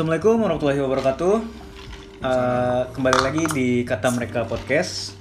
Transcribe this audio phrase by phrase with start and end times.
[0.00, 1.34] Assalamualaikum warahmatullahi wabarakatuh.
[2.24, 5.12] Eh, kembali lagi di Kata Mereka Podcast.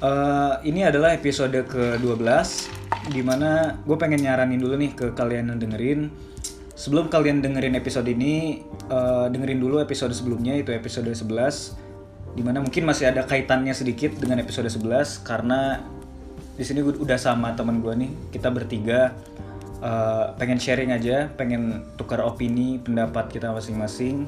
[0.00, 2.24] Eh, ini adalah episode ke-12
[3.12, 6.08] di mana gue pengen nyaranin dulu nih ke kalian yang dengerin.
[6.72, 11.76] Sebelum kalian dengerin episode ini, eh, dengerin dulu episode sebelumnya itu episode 11
[12.32, 15.84] di mana mungkin masih ada kaitannya sedikit dengan episode 11 karena
[16.56, 19.12] di sini gue udah sama teman gue nih kita bertiga
[19.84, 24.24] eh, pengen sharing aja pengen tukar opini pendapat kita masing-masing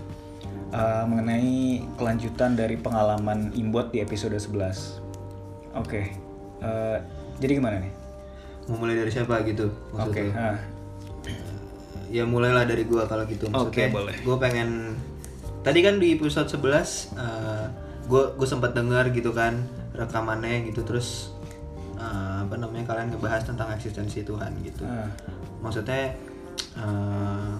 [0.70, 6.00] eh, mengenai kelanjutan dari pengalaman imbot di episode 11 oke
[6.60, 6.96] eh,
[7.40, 7.92] jadi gimana nih
[8.68, 10.58] mau mulai dari siapa gitu oke maksudnya ah.
[12.12, 14.14] ya mulailah dari gua kalau gitu Oke, boleh.
[14.22, 14.94] gue pengen
[15.66, 17.66] tadi kan di episode 11 eh
[18.06, 19.66] gue gue sempat dengar gitu kan
[19.98, 21.34] rekamannya gitu terus
[21.96, 24.84] eh, apa namanya kalian ngebahas tentang eksistensi Tuhan gitu.
[24.84, 25.08] Ah.
[25.64, 26.14] maksudnya
[26.76, 27.52] eh,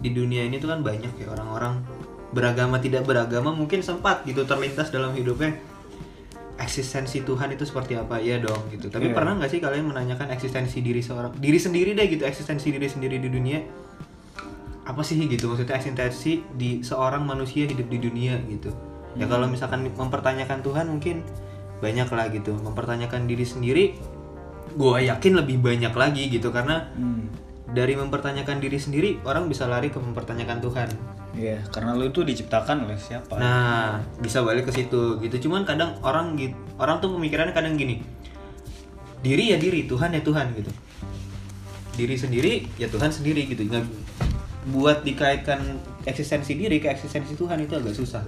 [0.00, 1.84] di dunia ini tuh kan banyak ya orang-orang
[2.32, 5.52] beragama tidak beragama mungkin sempat gitu terlintas dalam hidupnya
[6.60, 8.20] eksistensi Tuhan itu seperti apa?
[8.20, 8.92] Ya dong gitu.
[8.92, 9.16] Tapi Iya.
[9.16, 13.16] pernah nggak sih kalian menanyakan eksistensi diri seorang diri sendiri deh gitu eksistensi diri sendiri
[13.16, 13.64] di dunia?
[14.84, 15.48] Apa sih gitu?
[15.48, 18.68] Maksudnya eksistensi di seorang manusia hidup di dunia gitu.
[19.18, 21.24] Ya kalau misalkan mempertanyakan Tuhan mungkin
[21.80, 22.52] banyak lah gitu.
[22.54, 23.84] Mempertanyakan diri sendiri
[24.70, 26.52] gue yakin lebih banyak lagi gitu.
[26.54, 27.26] Karena Hmm.
[27.70, 30.90] dari mempertanyakan diri sendiri orang bisa lari ke mempertanyakan Tuhan.
[31.30, 33.38] Iya, karena lu itu diciptakan oleh siapa?
[33.38, 35.46] nah bisa balik ke situ gitu.
[35.46, 38.02] Cuman kadang orang gitu orang tuh pemikirannya kadang gini
[39.22, 40.72] diri ya diri Tuhan ya Tuhan gitu.
[41.94, 43.62] Diri sendiri ya Tuhan sendiri gitu.
[43.62, 43.86] Nggak
[44.74, 45.62] buat dikaitkan
[46.04, 48.20] eksistensi diri ke eksistensi Tuhan itu agak susah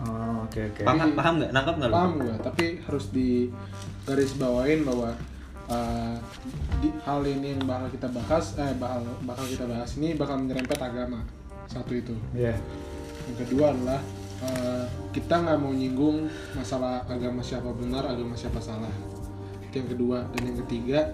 [0.00, 0.80] Oh, oke oke.
[0.80, 3.52] paham paham nggak nangkap nggak lu paham gue tapi harus di
[4.02, 5.12] garis bawain bahwa
[5.66, 6.16] uh,
[6.78, 10.78] di, hal ini yang bakal kita bahas eh bakal bakal kita bahas ini bakal menyerempet
[10.78, 11.20] agama
[11.66, 12.56] satu itu Iya.
[13.26, 14.00] yang kedua adalah
[14.40, 18.90] uh, kita nggak mau nyinggung masalah agama siapa benar agama siapa salah
[19.60, 21.12] itu yang kedua dan yang ketiga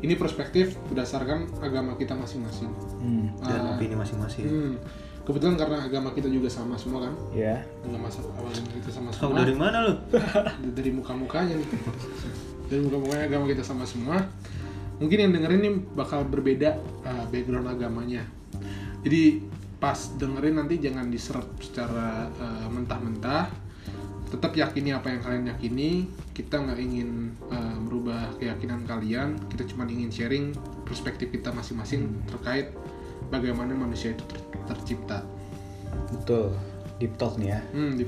[0.00, 3.28] ini perspektif berdasarkan agama kita masing-masing Hmm.
[3.38, 3.76] dan Ah.
[3.76, 4.74] opini masing-masing Hmm.
[5.22, 7.14] Kebetulan karena agama kita juga sama semua kan?
[7.30, 7.62] Iya.
[7.86, 9.38] agama agama kita sama tahu semua.
[9.38, 9.94] dari mana lu?
[10.76, 11.68] Dari muka-mukanya nih.
[12.66, 14.18] Dari muka-mukanya agama kita sama semua.
[14.98, 18.22] Mungkin yang dengerin nih bakal berbeda uh, background agamanya.
[19.02, 19.42] Jadi
[19.82, 23.50] pas dengerin nanti jangan diserap secara uh, mentah-mentah.
[24.30, 26.06] Tetap yakini apa yang kalian yakini.
[26.34, 29.38] Kita nggak ingin uh, merubah keyakinan kalian.
[29.50, 32.74] Kita cuma ingin sharing perspektif kita masing-masing terkait
[33.32, 35.24] bagaimana manusia itu ter- tercipta
[36.12, 36.52] Betul.
[36.98, 37.60] Deep talk nih ya.
[37.72, 38.04] hmm di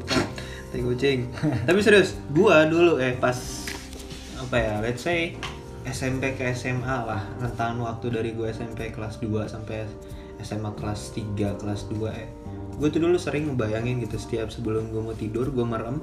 [0.71, 1.31] Tai kucing.
[1.65, 3.35] Tapi serius, gua dulu eh pas
[4.37, 5.35] apa ya, let's say
[5.83, 9.87] SMP ke SMA lah, rentang waktu dari gua SMP kelas 2 sampai
[10.41, 12.29] SMA kelas 3, kelas 2 eh.
[12.75, 16.03] Gue tuh dulu sering ngebayangin gitu setiap sebelum gua mau tidur, gua merem.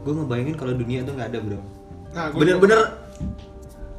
[0.00, 1.60] Gue ngebayangin kalau dunia tuh nggak ada, Bro.
[2.10, 2.80] nah gua- Bener-bener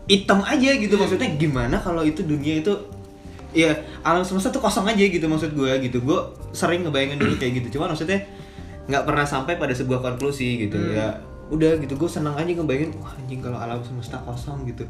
[0.06, 2.74] hitam aja gitu maksudnya gimana kalau itu dunia itu
[3.50, 3.74] ya
[4.06, 6.02] alam semesta tuh kosong aja gitu maksud gue gitu.
[6.02, 6.20] Gue
[6.54, 7.80] sering ngebayangin dulu kayak gitu.
[7.80, 8.26] Cuma maksudnya
[8.90, 10.78] nggak pernah sampai pada sebuah konklusi gitu.
[10.94, 14.86] Ya udah gitu gue senang aja ngebayangin wah anjing kalau alam semesta kosong gitu.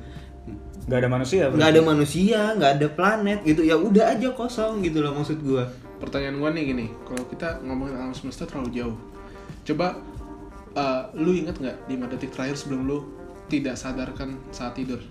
[0.89, 1.53] Gak ada manusia.
[1.53, 3.61] nggak ada manusia nggak ada planet gitu.
[3.63, 5.63] Ya udah aja kosong gitu loh maksud gue
[5.99, 8.97] pertanyaan gua nih gini kalau kita ngomongin alam semesta terlalu jauh.
[9.67, 9.99] Coba
[10.73, 12.97] uh, lu inget nggak 5 detik terakhir sebelum lu
[13.51, 15.01] tidak sadarkan saat tidur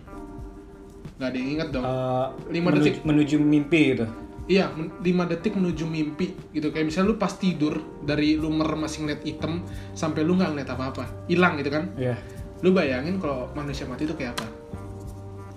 [1.19, 1.85] nggak ada yang inget dong.
[1.85, 3.03] Eh, Lima menuju, detik.
[3.03, 4.07] menuju mimpi gitu.
[4.49, 6.73] iya 5 detik menuju mimpi gitu.
[6.73, 9.61] Kayak misalnya lu pas tidur dari lu merem masih ngeliat item
[9.93, 11.91] sampai lu nggak ngeliat apa-apa hilang gitu kan?
[11.99, 12.17] Iya.
[12.59, 14.47] lu bayangin kalau manusia mati itu kayak apa?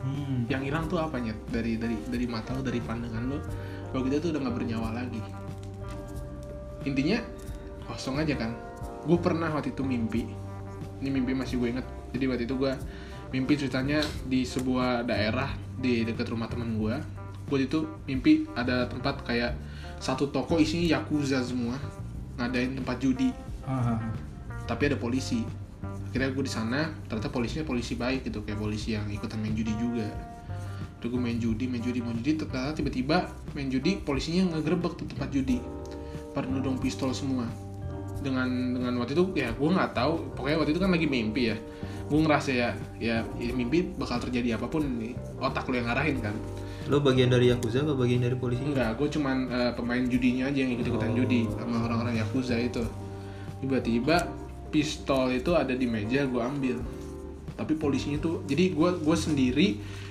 [0.06, 0.46] Hmm.
[0.50, 1.38] yang hilang tuh apa nyet?
[1.50, 3.38] Dari dari dari mata lu dari pandangan lu?
[3.90, 5.22] Kalau kita tuh udah nggak bernyawa lagi.
[6.86, 7.22] Intinya
[7.90, 8.54] kosong aja kan?
[9.08, 10.30] Gue pernah waktu itu mimpi.
[11.02, 12.74] Ini mimpi masih gue inget jadi waktu itu gue
[13.32, 15.50] mimpi ceritanya di sebuah daerah
[15.80, 16.96] di dekat rumah temen gue
[17.52, 19.52] gue itu mimpi ada tempat kayak
[20.00, 21.76] satu toko isinya yakuza semua.
[22.40, 23.30] Ngadain tempat judi.
[23.62, 24.00] Ah.
[24.66, 25.46] tapi ada polisi.
[26.10, 29.76] Akhirnya gue di sana ternyata polisinya polisi baik gitu kayak polisi yang ikutan main judi
[29.78, 30.08] juga.
[30.98, 35.06] Terus gue main judi, main judi, main judi, ternyata tiba-tiba main judi polisinya ngegerebek tuh
[35.12, 35.60] tempat judi.
[36.32, 37.46] Pada nodong pistol semua.
[38.24, 38.48] Dengan
[38.80, 40.34] dengan waktu itu ya gue nggak tahu.
[40.40, 41.58] Pokoknya waktu itu kan lagi mimpi ya
[42.12, 42.70] gue ngerasa ya,
[43.00, 46.36] ya ya mimpi bakal terjadi apa pun nih otak lu yang ngarahin kan
[46.92, 50.60] lo bagian dari yakuza apa bagian dari polisi Enggak, gue cuman eh, pemain judinya aja
[50.60, 51.18] yang ikut-ikutan Oh.
[51.24, 52.84] judi sama orang-orang Yakuza itu.
[53.64, 54.28] Tiba-tiba
[54.74, 56.82] pistol itu ada di meja, gue ambil.
[57.56, 59.68] Tapi polisinya tuh, jadi gue gue sendiri,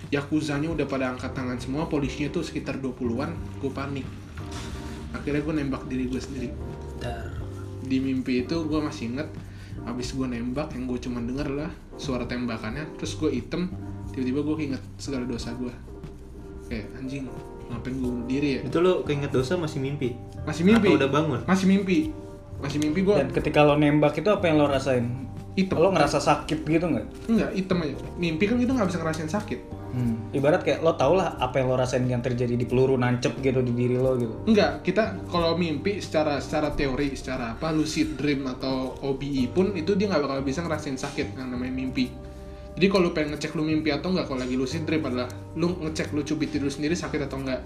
[0.09, 4.07] Yakuzanya udah pada angkat tangan semua, polisinya tuh sekitar 20-an, gue panik.
[5.11, 6.49] akhirnya gue nembak diri gue sendiri
[7.83, 9.29] di mimpi itu gue masih inget
[9.85, 13.73] abis gue nembak yang gue cuman denger lah suara tembakannya terus gue item
[14.11, 15.73] tiba-tiba gue inget segala dosa gue
[16.67, 17.25] kayak anjing
[17.71, 20.11] ngapain gue bunuh diri ya Itu lo keinget dosa masih mimpi?
[20.43, 21.41] masih mimpi Atau udah bangun?
[21.47, 21.99] masih mimpi
[22.59, 25.07] masih mimpi gue Dan ketika lo nembak itu apa yang lo rasain?
[25.55, 25.79] Hitam.
[25.79, 27.07] Lo ngerasa sakit gitu nggak?
[27.27, 29.59] enggak item aja mimpi kan kita nggak bisa ngerasain sakit
[29.91, 30.31] Hmm.
[30.31, 33.59] Ibarat kayak lo tau lah apa yang lo rasain yang terjadi di peluru nancep gitu
[33.59, 34.35] di diri lo gitu.
[34.47, 39.99] Enggak, kita kalau mimpi secara secara teori, secara apa lucid dream atau OBE pun itu
[39.99, 42.07] dia nggak bakal bisa ngerasain sakit yang namanya mimpi.
[42.79, 45.27] Jadi kalau lu pengen ngecek lu mimpi atau enggak kalau lagi lucid dream adalah
[45.59, 47.61] lu ngecek lu cubit diri lu sendiri sakit atau enggak.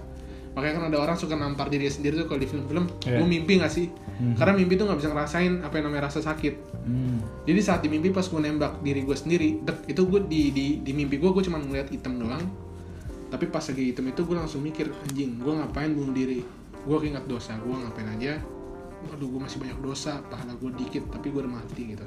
[0.55, 3.19] Makanya kan ada orang suka nampar dirinya sendiri tuh kalau di film-film, Iya.
[3.19, 3.91] lu mimpi nggak sih?
[4.39, 6.53] Karena mimpi tuh nggak bisa ngerasain apa yang namanya rasa sakit.
[6.87, 7.19] Hmm.
[7.43, 10.65] Jadi saat di mimpi pas gue nembak diri gue sendiri, dek, itu gue di, di,
[10.79, 12.39] di mimpi gue gue cuma ngeliat hitam doang.
[13.27, 16.39] Tapi pas lagi hitam itu gue langsung mikir, anjing, gue ngapain bunuh diri?
[16.87, 18.39] Gue keinget dosa, gue ngapain aja?
[19.11, 22.05] Aduh, gue masih banyak dosa, pahala gue dikit, tapi gue udah mati gitu.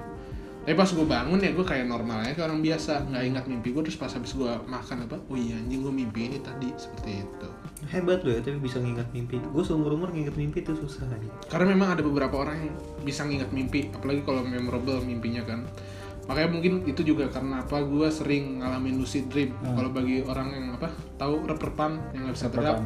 [0.64, 3.72] Tapi pas gue bangun ya gue kayak normal aja kayak orang biasa, nggak ingat mimpi
[3.76, 7.24] gue terus pas habis gue makan apa, oh iya anjing gue mimpi ini tadi seperti
[7.24, 7.48] itu.
[7.86, 9.38] Hebat lo ya, tapi bisa ngingat mimpi.
[9.38, 11.30] Gue seumur umur nginget mimpi tuh susah nih.
[11.46, 12.74] Karena memang ada beberapa orang yang
[13.06, 15.62] bisa ngingat mimpi, apalagi kalau memorable mimpinya kan.
[16.26, 19.54] Makanya mungkin itu juga karena apa gue sering ngalamin lucid dream.
[19.62, 22.82] Kalau bagi orang yang apa tahu rep-repan yang nggak bisa terap,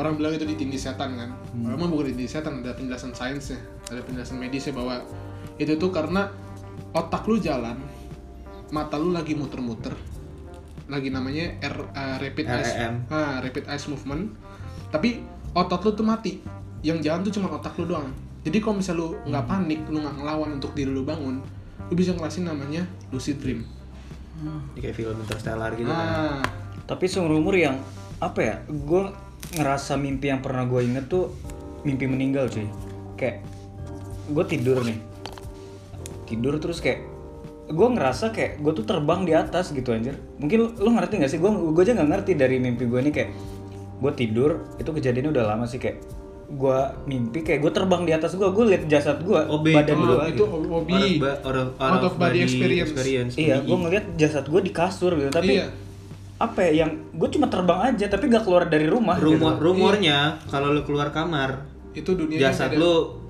[0.00, 1.30] orang bilang itu ditindih setan kan.
[1.54, 3.60] Emang bukan ditindih setan, ada penjelasan sainsnya,
[3.92, 5.04] ada penjelasan medisnya bahwa
[5.60, 6.32] itu tuh karena
[6.90, 7.78] otak lu jalan,
[8.74, 9.94] mata lu lagi muter-muter,
[10.86, 12.94] lagi namanya R, uh, rapid eye, REM.
[13.08, 14.22] ah, rapid eye movement,
[14.92, 15.24] tapi
[15.56, 16.44] otot lu tuh mati,
[16.84, 18.12] yang jalan tuh cuma otak lu doang.
[18.44, 21.40] Jadi kalau misal lu nggak panik, lu nggak ngelawan untuk diri lu bangun,
[21.88, 23.64] lu bisa ngerasin namanya lucid dream.
[24.76, 25.96] Ini kayak film Interstellar gitu kan.
[25.96, 26.42] Nah,
[26.84, 27.80] Tapi seumur umur yang
[28.20, 28.54] apa ya?
[28.68, 29.08] Gue
[29.56, 31.32] ngerasa mimpi yang pernah gue inget tuh
[31.86, 32.68] mimpi meninggal cuy.
[33.16, 33.46] Kayak
[34.28, 34.98] gue tidur nih,
[36.28, 37.13] tidur terus kayak
[37.66, 40.20] gue ngerasa kayak gue tuh terbang di atas gitu anjir.
[40.36, 41.38] Mungkin lu, lu ngerti gak sih?
[41.38, 43.30] Gue gue aja nggak ngerti dari mimpi gue ini kayak
[43.96, 46.04] gue tidur itu kejadiannya udah lama sih kayak
[46.46, 50.12] gue mimpi kayak gue terbang di atas gue gue liat jasad gue badan itu gue
[50.14, 50.30] lagi.
[50.30, 50.88] itu OB.
[50.92, 53.32] Out of ba- out of- of body experience.
[53.34, 53.64] iya OBE.
[53.64, 55.72] gue ngeliat jasad gue di kasur gitu tapi Iya.
[56.36, 59.64] apa ya yang gue cuma terbang aja tapi gak keluar dari rumah Rumor gitu.
[59.64, 63.23] rumornya kalau lu keluar kamar, itu dunia jasad lu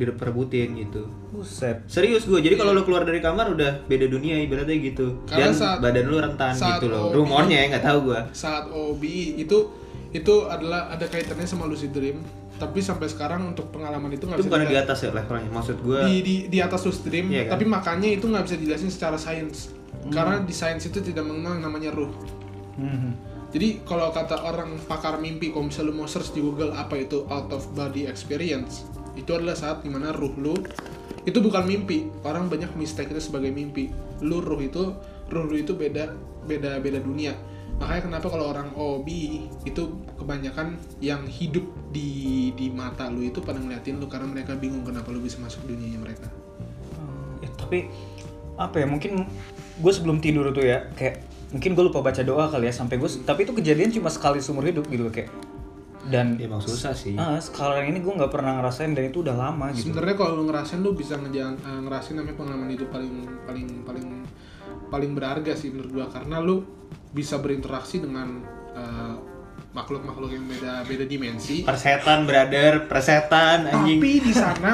[0.00, 1.02] diperebutin gitu.
[1.28, 5.22] buset Serius gue, jadi kalau lu keluar dari kamar udah beda dunia ibaratnya gitu.
[5.24, 7.08] Karena Dan saat- badan lu rentan saat gitu loh.
[7.08, 8.20] OB Rumornya ya nggak tahu gue.
[8.32, 9.58] saat OBE itu
[10.08, 12.22] itu adalah ada kaitannya sama lucid dream
[12.56, 15.46] tapi sampai sekarang untuk pengalaman itu nggak bisa bukan di atas ya levelnya.
[15.48, 17.50] Maksud gue di, di di atas lucid dream Iya kan?
[17.52, 19.70] tapi makanya itu nggak bisa dijelasin secara sains
[20.08, 22.10] karena di sains itu tidak mengenal yang namanya ruh
[22.74, 23.10] Mhm.
[23.48, 27.22] jadi kalau kata orang pakar mimpi kalau misalnya lu mau search di Google apa itu
[27.26, 28.86] out of body experience
[29.18, 30.54] itu adalah saat di mana ruh lu
[31.26, 32.08] itu bukan mimpi.
[32.22, 33.90] Orang banyak mistake itu sebagai mimpi.
[34.22, 34.94] Lu ruh itu
[35.28, 36.14] ruh lu itu beda
[36.46, 37.34] beda beda dunia.
[37.78, 39.08] Makanya kenapa kalau orang OB
[39.62, 39.82] itu
[40.18, 41.62] kebanyakan yang hidup
[41.94, 45.66] di di mata lu itu pada ngeliatin lu karena mereka bingung kenapa lu bisa masuk
[45.66, 46.26] dunianya mereka.
[47.38, 47.90] Ya, tapi
[48.58, 49.30] apa ya mungkin
[49.78, 51.22] gue sebelum tidur tuh ya kayak
[51.54, 54.66] mungkin gue lupa baca doa kali ya sampai gue tapi itu kejadian cuma sekali seumur
[54.66, 55.30] hidup gitu kayak
[56.08, 57.14] dan emang susah sih.
[57.14, 60.44] ah, sekarang ini gue nggak pernah ngerasain dan itu udah lama gitu Sebenarnya kalau lu
[60.48, 64.06] ngerasain lu bisa ngejalan eh, ngerasain namanya pengalaman itu paling paling paling
[64.88, 66.64] paling berharga sih menurut gua karena lu
[67.12, 68.40] bisa berinteraksi dengan
[68.72, 69.14] eh,
[69.76, 71.62] makhluk-makhluk yang beda beda dimensi.
[71.62, 74.00] Persetan brother, persetan anjing.
[74.00, 74.72] Tapi di sana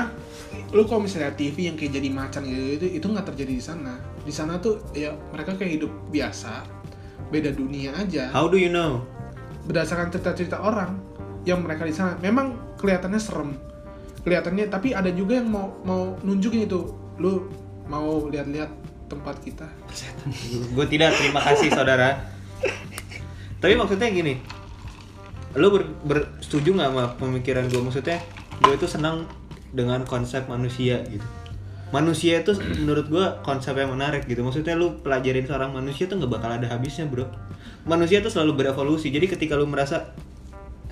[0.70, 3.98] lu kalau misalnya TV yang kayak jadi macan gitu itu itu nggak terjadi di sana.
[4.22, 6.62] Di sana tuh ya mereka kayak hidup biasa,
[7.34, 8.30] beda dunia aja.
[8.30, 9.02] How do you know?
[9.64, 11.00] berdasarkan cerita-cerita orang
[11.44, 12.16] yang mereka di sana.
[12.20, 13.56] Memang kelihatannya serem.
[14.24, 16.92] Kelihatannya tapi ada juga yang mau mau nunjukin itu.
[17.20, 17.48] Lu
[17.88, 18.68] mau lihat-lihat
[19.08, 19.68] tempat kita.
[20.72, 22.24] Gue tidak terima kasih saudara.
[23.60, 24.40] Tapi maksudnya gini
[25.54, 28.18] lo ber, ber- setuju nggak sama pemikiran gue maksudnya
[28.58, 29.30] gue itu senang
[29.70, 31.22] dengan konsep manusia gitu.
[31.94, 34.42] Manusia itu menurut gue konsep yang menarik gitu.
[34.42, 37.30] Maksudnya lu pelajarin seorang manusia tuh nggak bakal ada habisnya bro.
[37.86, 39.14] Manusia tuh selalu berevolusi.
[39.14, 40.10] Jadi ketika lu merasa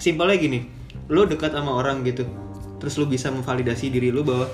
[0.02, 0.66] simpelnya gini
[1.06, 2.26] lu dekat sama orang gitu
[2.82, 4.50] terus lu bisa memvalidasi diri lu bahwa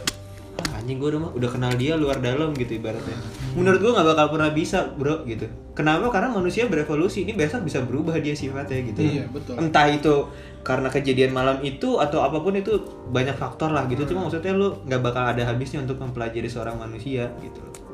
[0.61, 3.17] ah, anjing gue udah udah kenal dia luar dalam gitu ibaratnya.
[3.57, 5.49] Menurut gue nggak bakal pernah bisa bro gitu.
[5.73, 6.13] Kenapa?
[6.13, 9.01] Karena manusia berevolusi ini besok bisa berubah dia sifatnya gitu.
[9.01, 9.57] Iya, betul.
[9.57, 10.29] entah itu
[10.61, 14.05] karena kejadian malam itu atau apa pun itu banyak faktor lah gitu.
[14.05, 17.65] Cuma maksudnya lu nggak bakal ada habisnya untuk mempelajari seorang manusia gitu.
[17.65, 17.89] Loh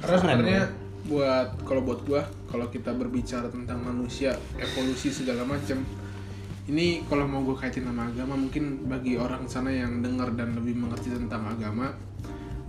[0.00, 0.64] karena sebenarnya
[1.08, 5.84] buat kalau buat gua kalau kita berbicara tentang manusia evolusi segala macam
[6.70, 10.78] ini kalau mau gue kaitin sama agama mungkin bagi orang sana yang dengar dan lebih
[10.78, 11.90] mengerti tentang agama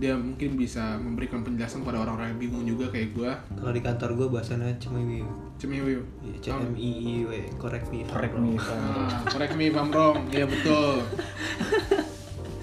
[0.02, 4.10] dia mungkin bisa memberikan penjelasan pada orang-orang yang bingung juga kayak gue Kalau di kantor
[4.18, 5.22] gue bahasanya cemiwi.
[5.62, 7.32] cemiwiu Iya, C M I I W.
[7.54, 8.02] Correct me.
[8.10, 10.26] Correct me Ah, correct me if I'm wrong.
[10.34, 11.06] Iya betul.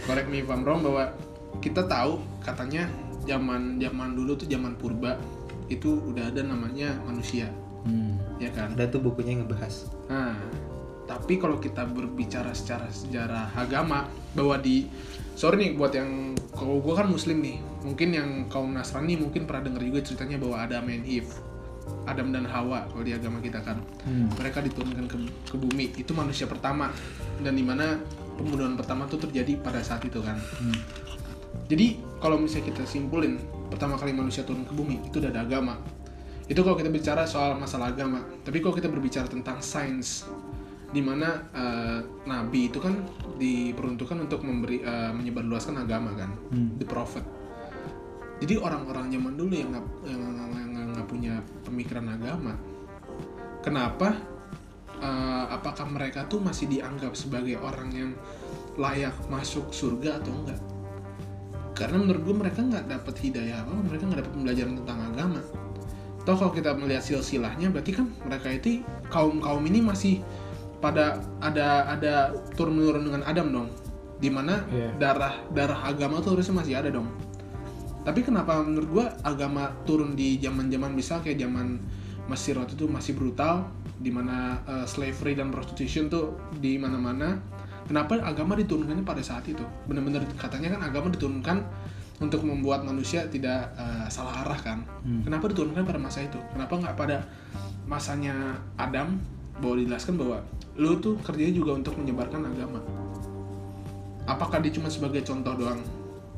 [0.04, 1.16] correct me if I'm wrong bahwa
[1.64, 2.92] kita tahu katanya
[3.24, 5.16] zaman zaman dulu tuh zaman purba
[5.70, 7.46] itu udah ada namanya manusia,
[7.86, 8.18] Hmm.
[8.36, 8.74] ya kan?
[8.76, 9.88] Ada tuh bukunya yang ngebahas.
[10.10, 10.34] Nah,
[11.10, 14.06] tapi kalau kita berbicara secara sejarah agama
[14.38, 14.86] bahwa di
[15.34, 19.66] sorry nih buat yang kalau gue kan muslim nih, mungkin yang kaum Nasrani mungkin pernah
[19.66, 21.34] dengar juga ceritanya bahwa Adam and Eve,
[22.06, 24.30] Adam dan Hawa kalau di agama kita kan, Hmm.
[24.38, 25.18] mereka diturunkan ke,
[25.50, 26.94] ke bumi itu manusia pertama
[27.42, 27.98] dan di mana
[28.38, 30.38] pembunuhan pertama tuh terjadi pada saat itu kan.
[30.38, 30.78] Hmm.
[31.66, 33.42] Jadi kalau misalnya kita simpulin
[33.74, 35.82] pertama kali manusia turun ke bumi itu udah ada agama.
[36.50, 38.26] Itu kalau kita bicara soal masalah agama.
[38.42, 40.26] Tapi kalau kita berbicara tentang sains,
[40.90, 42.98] di mana eh, nabi itu kan
[43.36, 46.76] diperuntukkan untuk memberi eh, menyebarluaskan agama kan, Hmm.
[46.76, 47.24] the prophet.
[48.40, 52.54] Jadi orang-orang zaman dulu yang nggak yang, yang- yang nggak punya pemikiran agama,
[53.62, 54.16] kenapa?
[55.00, 58.12] eh, apakah mereka tuh masih dianggap sebagai orang yang
[58.76, 60.60] layak masuk surga atau enggak?
[61.72, 65.40] karena menurut gue mereka nggak dapat hidayah apa mereka nggak dapat pembelajaran tentang agama
[66.28, 70.20] toh kalau kita melihat silsilahnya berarti kan mereka itu kaum kaum ini masih
[70.80, 72.14] pada ada ada
[72.56, 73.70] turun menurun dengan Adam dong
[74.20, 74.92] di mana Iya.
[75.00, 77.08] darah darah agama tuh harusnya masih ada dong.
[78.04, 81.80] Tapi kenapa menurut gue agama turun di zaman zaman bisa kayak zaman
[82.30, 83.66] Mesir waktu itu masih brutal
[83.98, 87.42] di mana uh, slavery dan prostitution tuh di mana-mana.
[87.90, 89.66] Kenapa agama diturunkannya pada saat itu?
[89.90, 91.66] Benar-benar katanya kan agama diturunkan
[92.22, 94.86] untuk membuat manusia tidak uh, salah arah kan?
[95.02, 95.26] Hmm.
[95.26, 96.38] kenapa diturunkan pada masa itu?
[96.54, 97.26] Kenapa nggak pada
[97.90, 99.18] masanya Adam
[99.60, 100.38] bahwa dijelaskan bahwa
[100.76, 102.80] lu tuh kerjanya juga untuk menyebarkan agama
[104.26, 105.82] apakah dia cuma sebagai contoh doang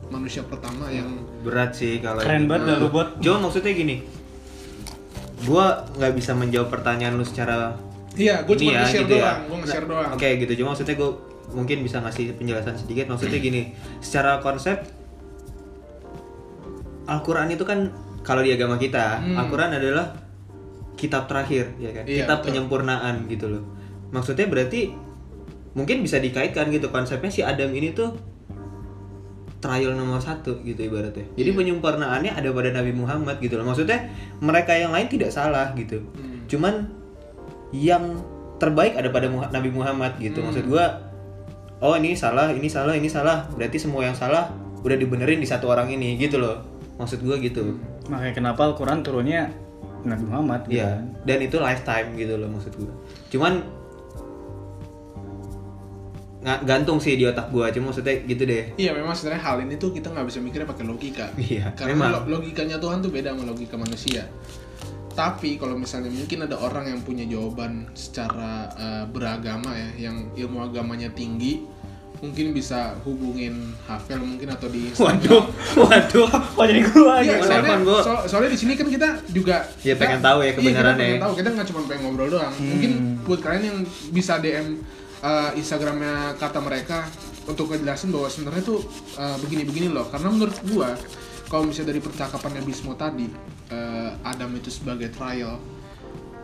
[0.09, 1.07] manusia pertama yang
[1.45, 3.15] Berat sih kalau Keren banget dah lu buat.
[3.23, 4.03] Cuma maksudnya gini.
[5.47, 7.73] Gua nggak bisa menjawab pertanyaan lu secara
[8.19, 9.23] iya gue ini cuma ya, nge-share gitu ya.
[9.23, 11.11] doang gue nge-share doang Oke gitu, cuma maksudnya gue
[11.55, 13.05] mungkin bisa ngasih penjelasan sedikit.
[13.07, 13.61] Maksudnya gini,
[14.03, 14.83] secara konsep
[17.07, 19.39] Al-Quran itu kan kalau di agama kita, Hmm.
[19.39, 20.11] Al-Quran adalah
[21.01, 22.05] kitab terakhir, ya kan?
[22.05, 22.47] Iya, kitab betul.
[22.53, 23.63] penyempurnaan gitu loh.
[24.13, 24.93] Maksudnya berarti
[25.73, 28.13] mungkin bisa dikaitkan gitu konsepnya si Adam ini tuh
[29.61, 31.25] trial nomor satu gitu ibaratnya.
[31.37, 31.57] Jadi Iya.
[31.57, 33.65] penyempurnaannya ada pada Nabi Muhammad gitu loh.
[33.65, 34.09] Maksudnya
[34.41, 36.01] mereka yang lain tidak salah gitu.
[36.17, 36.45] Hmm.
[36.49, 36.73] Cuman
[37.71, 38.17] yang
[38.57, 40.41] terbaik ada pada Muha- Nabi Muhammad gitu.
[40.41, 40.49] Hmm.
[40.49, 40.85] Maksud gua
[41.81, 43.45] oh ini salah, ini salah, ini salah.
[43.53, 44.49] Berarti semua yang salah
[44.81, 46.57] udah dibenerin di satu orang ini gitu loh.
[46.97, 47.77] Maksud gua gitu.
[48.09, 49.53] Makanya kenapa Al-Quran turunnya
[50.03, 51.03] Nabi Muhammad gitu Iya, kan.
[51.23, 52.93] dan itu lifetime gitu loh maksud gua.
[53.29, 53.53] Cuman
[56.41, 58.73] nggak gantung sih di otak gua, cuma maksudnya gitu deh.
[58.73, 61.29] Iya memang sebenarnya hal ini tuh kita nggak bisa mikirnya pakai logika.
[61.37, 62.09] Iya, Karena memang.
[62.25, 64.25] lo- logikanya Tuhan tuh beda sama logika manusia.
[65.11, 70.65] Tapi kalau misalnya mungkin ada orang yang punya jawaban secara eh, beragama ya, yang ilmu
[70.65, 71.61] agamanya tinggi,
[72.21, 75.09] mungkin bisa hubungin Hafel mungkin atau di Instagram.
[75.17, 75.43] Waduh,
[75.75, 77.33] waduh, kok jadi gua Iya, aja.
[77.41, 77.99] soalnya, Telepon gua.
[77.99, 80.95] so- soalnya di sini kan kita juga Ya, kita- pengen tahu ya iya, kebenarannya.
[80.95, 82.53] kita pengen tahu, kita nggak cuma pengen ngobrol doang.
[82.55, 82.91] Mungkin
[83.23, 83.77] buat kalian yang
[84.09, 84.67] bisa DM
[85.19, 87.09] uh, Instagramnya kata mereka
[87.43, 88.79] untuk ngejelasin bahwa sebenarnya tuh
[89.15, 90.05] uh, begini-begini loh.
[90.07, 90.93] Karena menurut gua
[91.45, 93.25] kalau misalnya dari percakapannya Bismo tadi,
[93.69, 95.57] uh, Adam itu sebagai trial,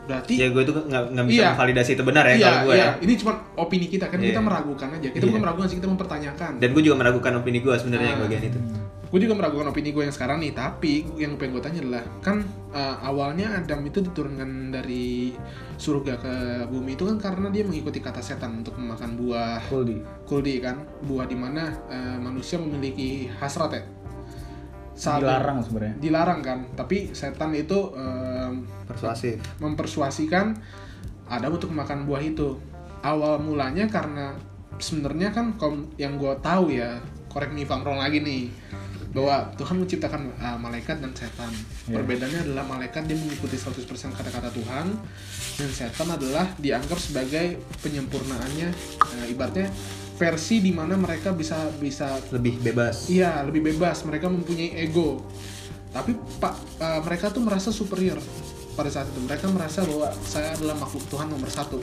[0.07, 1.49] berarti Ya gue tuh nggak nggak bisa Iya.
[1.53, 2.87] validasi itu benar ya iya, kalau gue iya.
[2.87, 2.91] ya.
[3.03, 4.47] Ini cuma opini kita kan kita Iya.
[4.47, 5.07] meragukan aja.
[5.11, 5.29] Kita Iya.
[5.29, 6.51] bukan meragukan sih, kita mempertanyakan.
[6.57, 8.25] Dan gue juga meragukan opini gue sebenarnya yang Ah.
[8.25, 8.59] bagian itu.
[9.07, 12.43] gue juga meragukan opini gue yang sekarang nih tapi yang pengen gue tanya adalah kan
[12.75, 15.31] uh, awalnya Adam itu diturunkan dari
[15.79, 16.33] surga ke
[16.67, 20.03] bumi itu kan karena dia mengikuti kata setan untuk memakan buah Kuldi.
[20.27, 23.81] kuldi kan buah di mana uh, manusia memiliki hasrat ya
[24.97, 25.95] Saat- Dilarang sebenarnya.
[26.01, 29.37] dilarang kan tapi setan itu um, Persuasif.
[29.61, 30.57] mempersuasikan
[31.27, 32.57] Adam untuk makan buah itu.
[33.03, 34.33] Awal mulanya karena
[34.81, 35.53] sebenarnya kan
[35.95, 36.97] yang gue tahu ya,
[37.29, 38.49] korek me if lagi nih,
[39.13, 41.51] bahwa Tuhan menciptakan uh, malaikat dan setan.
[41.85, 41.99] Iya.
[41.99, 43.85] Perbedaannya adalah malaikat dia mengikuti 100%
[44.17, 44.87] kata-kata Tuhan
[45.57, 48.69] dan setan adalah dianggap sebagai penyempurnaannya
[49.03, 49.67] uh, ibaratnya
[50.17, 53.07] versi di mana mereka bisa bisa Lebih bebas.
[53.07, 54.01] Iya, lebih bebas.
[54.03, 55.21] Mereka mempunyai ego.
[55.93, 58.17] Tapi pak, eh, mereka tuh merasa superior
[58.73, 59.21] pada saat itu.
[59.23, 61.77] Mereka merasa bahwa saya adalah makhluk Tuhan nomor satu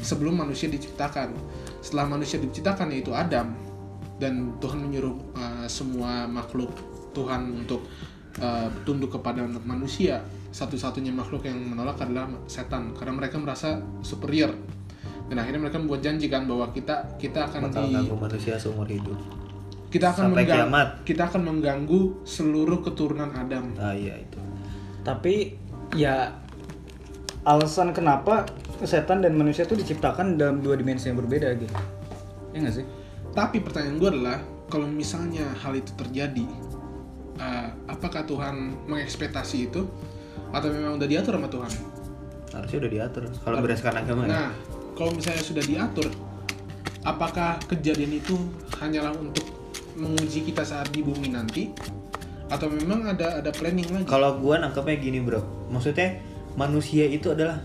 [0.00, 1.34] sebelum manusia diciptakan.
[1.82, 3.52] Setelah manusia diciptakan yaitu Adam
[4.22, 6.70] dan Tuhan menyuruh eh, semua makhluk
[7.12, 7.82] Tuhan untuk
[8.38, 10.22] eh, tunduk kepada manusia.
[10.52, 14.54] Satu-satunya makhluk yang menolak adalah setan karena mereka merasa superior.
[15.32, 18.84] Dan akhirnya mereka membuat janji kan bahwa kita kita akan bakal di ganggu manusia seumur
[18.84, 19.16] hidup
[19.88, 20.88] kita akan sampai menggang- kiamat.
[21.02, 23.72] kita akan mengganggu seluruh keturunan Adam.
[23.76, 24.36] ah iya itu
[25.00, 25.56] Tapi
[25.92, 26.30] ya
[27.42, 28.44] alasan kenapa
[28.82, 31.74] setan dan manusia itu diciptakan dalam dua dimensi yang berbeda gitu.
[32.52, 32.86] Ya nggak sih?
[33.32, 36.46] Tapi pertanyaan gue adalah kalau misalnya hal itu terjadi,
[37.36, 39.82] eh, apakah Tuhan mengekspektasi itu
[40.50, 41.72] atau memang udah diatur sama Tuhan?
[42.52, 44.50] harusnya udah diatur kalau berdasarkan agama ya Nah,
[44.94, 46.08] kalau misalnya sudah diatur,
[47.06, 48.36] apakah kejadian itu
[48.78, 49.44] hanyalah untuk
[49.96, 51.72] menguji kita saat di bumi nanti,
[52.52, 54.04] atau memang ada ada planning lagi?
[54.04, 55.40] kalau gua nangkepnya gini bro
[55.72, 56.20] maksudnya
[56.52, 57.64] manusia itu adalah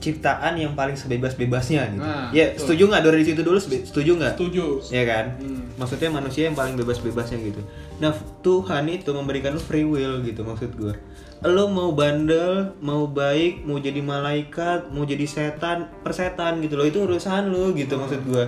[0.00, 2.00] ciptaan yang paling sebebas-bebasnya gitu.
[2.00, 2.60] Nah, ya betul.
[2.64, 3.02] setuju nggak?
[3.04, 4.34] Dari situ dulu setuju nggak?
[4.34, 4.66] Setuju.
[4.88, 5.26] ya kan?
[5.36, 5.62] Hmm.
[5.76, 7.60] maksudnya manusia yang paling bebas-bebasnya gitu.
[8.00, 10.96] Nah Tuhan itu memberikan lu free will gitu maksud gue
[11.40, 16.88] lo mau bandel mau baik mau jadi malaikat mau jadi setan persetan gitu loh.
[16.88, 18.44] Itu urusan lu gitu maksud gue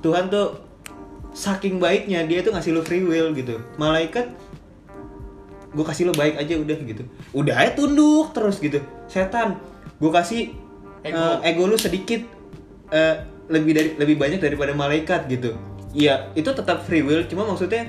[0.00, 0.60] Tuhan tuh
[1.36, 3.60] saking baiknya dia tuh ngasih lu free will gitu.
[3.76, 4.32] Malaikat
[5.76, 7.04] gue kasih lo baik aja udah gitu.
[7.36, 8.80] Udah aja tunduk terus gitu.
[9.08, 9.60] Setan
[9.96, 10.65] gue kasih
[11.06, 11.16] Ego.
[11.16, 12.20] eh, ego lu sedikit
[12.88, 13.14] eh,
[13.46, 15.54] lebih dari lebih banyak daripada malaikat gitu
[15.92, 17.86] iya itu tetap free will cuma maksudnya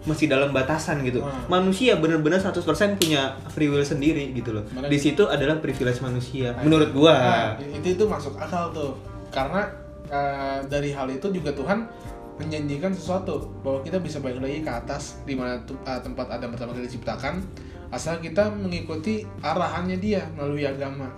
[0.00, 1.44] masih dalam batasan gitu Hmm.
[1.48, 2.64] manusia bener-bener 100%
[2.96, 7.48] punya free will sendiri gitu loh Mana- di situ adalah privilege manusia menurut gua Nah,
[7.72, 8.96] itu itu masuk akal tuh.
[9.28, 9.68] Karena
[10.06, 11.84] eh, dari hal itu juga Tuhan
[12.36, 16.72] menjanjikan sesuatu bahwa kita bisa balik lagi ke atas di mana eh, tempat Adam pertama
[16.72, 17.44] kali diciptakan
[17.88, 21.12] asal kita mengikuti arahannya dia melalui agama.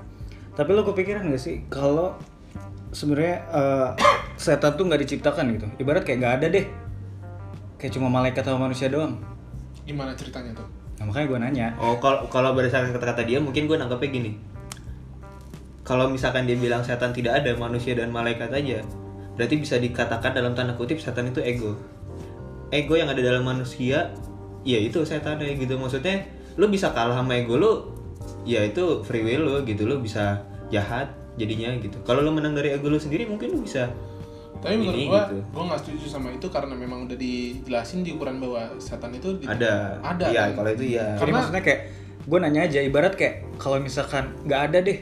[0.55, 2.19] Tapi lo kepikiran gak sih kalau
[2.91, 3.89] sebenarnya eh,
[4.35, 5.67] setan tuh nggak diciptakan gitu?
[5.79, 6.67] Ibarat kayak nggak ada deh.
[7.81, 9.17] Kayak cuma malaikat sama manusia doang.
[9.87, 10.69] Gimana ceritanya tuh?
[11.01, 11.67] Nah, makanya gue nanya.
[11.81, 14.33] Oh, kalau kalau berdasarkan kata-kata dia mungkin gue nangkepnya gini.
[15.81, 18.85] Kalau misalkan dia bilang setan tidak ada, manusia dan malaikat aja,
[19.35, 21.75] berarti bisa dikatakan dalam tanda kutip setan itu ego.
[22.71, 24.13] Ego yang ada dalam manusia,
[24.63, 25.81] ya itu setan ya gitu.
[25.81, 26.29] Maksudnya
[26.61, 27.73] lu bisa kalah sama ego lu,
[28.45, 29.85] ya itu free will lu gitu.
[29.85, 31.97] Lu bisa jahat jadinya gitu.
[32.03, 33.89] Kalau lu menang dari ego lu sendiri mungkin lu bisa
[34.61, 35.37] Tapi menurut Ini gua, gitu.
[35.57, 39.49] gua nggak setuju sama itu karena memang udah dijelasin di Quran bahwa setan itu di-
[39.49, 39.97] ada.
[40.05, 40.29] Ada.
[40.29, 40.57] Iya, kan?
[40.61, 41.07] kalau itu iya.
[41.07, 41.81] Jadi Karena- maksudnya kayak
[42.21, 44.99] gue nanya aja ibarat kayak kalau misalkan nggak ada deh.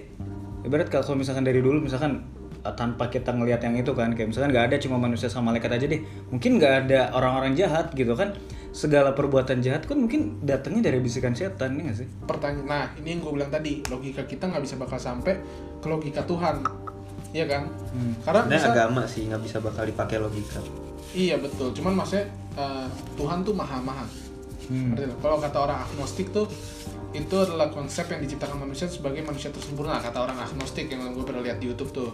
[0.62, 2.22] Ibarat kalau misalkan dari dulu misalkan
[2.62, 5.74] eh, tanpa kita ngelihat yang itu kan kayak misalkan nggak ada cuma manusia sama malaikat
[5.74, 8.38] aja deh mungkin nggak ada orang-orang jahat gitu kan
[8.78, 12.06] segala perbuatan jahat kan mungkin datangnya dari bisikan setan ya nggak sih?
[12.30, 15.34] Pertanyaan nah ini yang gue bilang tadi logika kita nggak bisa bakal sampai
[15.82, 16.62] ke logika Tuhan.
[17.34, 17.66] Iya kan?
[18.22, 20.62] Karena Sebenarnya bisa agama sih nggak bisa bakal dipakai logika.
[21.10, 21.74] iya betul.
[21.74, 22.86] Cuman maksudnya eh,
[23.18, 24.06] Tuhan tuh maha maha
[24.68, 24.92] Hmm.
[25.24, 26.44] Kalau kata orang agnostik tuh
[27.16, 31.40] itu adalah konsep yang diciptakan manusia sebagai manusia tersempurna kata orang agnostik yang gue pernah
[31.40, 32.12] lihat di YouTube tuh.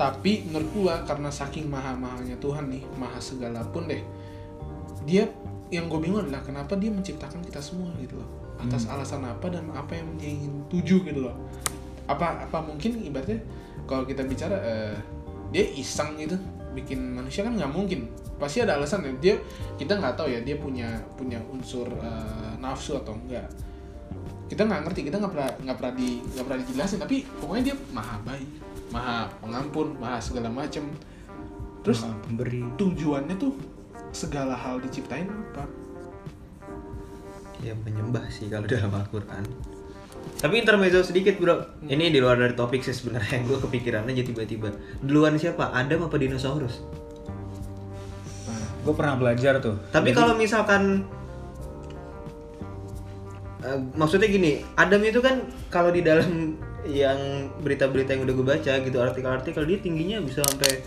[0.00, 4.00] Tapi menurut gua karena saking maha mahanya Tuhan nih maha segala pun deh
[5.04, 5.28] dia
[5.70, 8.28] yang gue bingung adalah kenapa dia menciptakan kita semua gitu loh.
[8.56, 11.34] Atas alasan apa dan apa yang dia ingin tuju gitu loh.
[12.06, 13.42] Apa apa mungkin ibaratnya
[13.84, 14.96] kalau kita bicara eh,
[15.50, 16.38] dia iseng gitu
[16.76, 18.06] bikin manusia kan nggak mungkin.
[18.38, 19.12] Pasti ada alasan ya.
[19.18, 19.34] Dia
[19.74, 23.46] kita nggak tahu ya dia punya punya unsur eh, nafsu atau enggak
[24.46, 26.98] kita nggak ngerti kita nggak pernah nggak pernah di nggak pernah dijelasin.
[27.02, 28.50] Tapi pokoknya dia maha baik
[28.94, 30.86] maha pengampun maha segala macem.
[31.82, 32.62] Terus Maha pemberi.
[32.74, 33.75] tujuannya tuh
[34.16, 35.68] segala hal diciptain apa?
[37.60, 39.44] Ya menyembah sih kalau dalam Al-Quran.
[40.36, 41.60] Tapi intermezzo sedikit bro.
[41.84, 44.72] Ini di luar dari topik sih sebenarnya gue kepikiran aja tiba-tiba.
[45.04, 45.72] Duluan siapa?
[45.72, 46.80] Adam apa dinosaurus?
[48.84, 49.76] Gue pernah belajar tuh.
[49.92, 51.04] Tapi Jadi- kalau misalkan
[53.64, 56.54] eh, maksudnya gini Adam itu kan kalau di dalam
[56.86, 60.86] yang berita-berita yang udah gue baca gitu artikel-artikel dia tingginya bisa sampai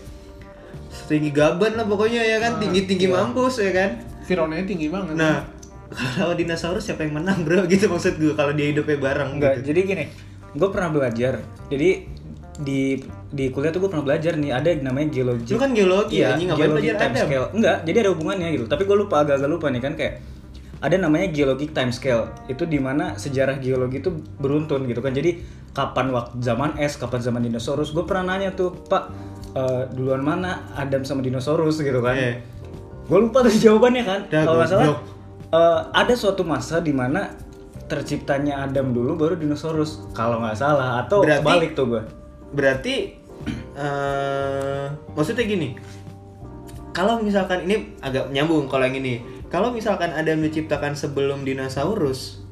[0.90, 3.14] setinggi gaban lah pokoknya ya kan Ah, tinggi-tinggi iya.
[3.14, 3.90] mampus ya kan
[4.26, 5.46] Fironanya tinggi banget nah
[5.90, 9.74] kalau dinosaurus siapa yang menang bro gitu maksud gue kalau dia hidupnya bareng Enggak, gitu.
[9.74, 10.04] jadi gini,
[10.54, 11.42] gue pernah belajar.
[11.66, 11.90] Jadi
[12.60, 13.00] di
[13.32, 15.50] di kuliah tuh gue pernah belajar nih ada yang namanya geologi.
[15.50, 17.26] Lu kan geologi, iya, anjing, ngapain belajar time Adam?
[17.26, 17.46] scale.
[17.56, 18.64] Enggak, jadi ada hubungannya gitu.
[18.70, 20.14] Tapi gue lupa agak-agak lupa nih kan kayak
[20.80, 22.30] ada namanya geologic time scale.
[22.46, 25.10] Itu di mana sejarah geologi itu beruntun gitu kan.
[25.10, 25.42] Jadi
[25.74, 27.90] kapan waktu zaman es, kapan zaman dinosaurus.
[27.90, 29.02] Gue pernah nanya tuh, Pak,
[29.52, 32.14] eh, duluan mana Adam sama dinosaurus gitu kan?
[32.14, 32.42] Iya.
[33.06, 34.20] Gue lupa tuh jawabannya kan.
[34.28, 34.86] Kalau nggak salah
[35.50, 37.34] eh, ada suatu masa di mana
[37.86, 40.06] terciptanya Adam dulu baru dinosaurus.
[40.12, 42.02] Kalau nggak salah atau Berarti- balik tuh gue.
[42.50, 43.14] berarti
[43.72, 44.84] eh
[45.14, 45.78] maksudnya gini
[46.90, 52.42] kalau misalkan ini agak nyambung kalau yang ini kalau misalkan Adam diciptakan sebelum dinosaurus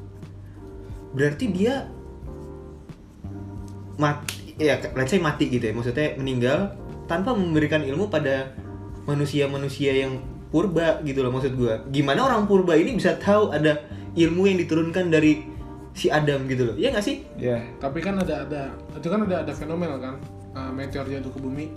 [1.11, 1.91] berarti dia
[3.99, 6.71] mati ya let's say mati gitu ya maksudnya meninggal
[7.09, 8.53] tanpa memberikan ilmu pada
[9.03, 13.81] manusia-manusia yang purba gitu loh maksud gua gimana orang purba ini bisa tahu ada
[14.13, 15.45] ilmu yang diturunkan dari
[15.93, 17.57] si Adam gitu loh ya nggak sih Ya.
[17.81, 18.61] Tapi kan ada ada
[18.93, 20.15] itu kan ada ada fenomena kan
[20.53, 21.73] uh, meteor jatuh ke bumi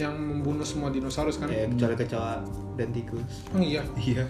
[0.00, 1.52] yang membunuh semua dinosaurus kan?
[1.52, 2.40] ya kecuali kecoa
[2.78, 3.84] dan tikus Oh iya.
[4.00, 4.24] iya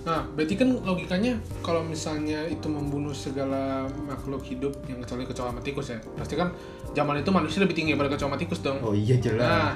[0.00, 5.60] Nah, berarti kan logikanya kalau misalnya itu membunuh segala makhluk hidup yang kecuali kecoa sama
[5.60, 6.00] tikus ya.
[6.14, 6.48] Pasti kan
[6.90, 8.80] zaman itu manusia lebih tinggi daripada kecoa sama tikus dong.
[8.80, 9.72] oh iya jelas Nah,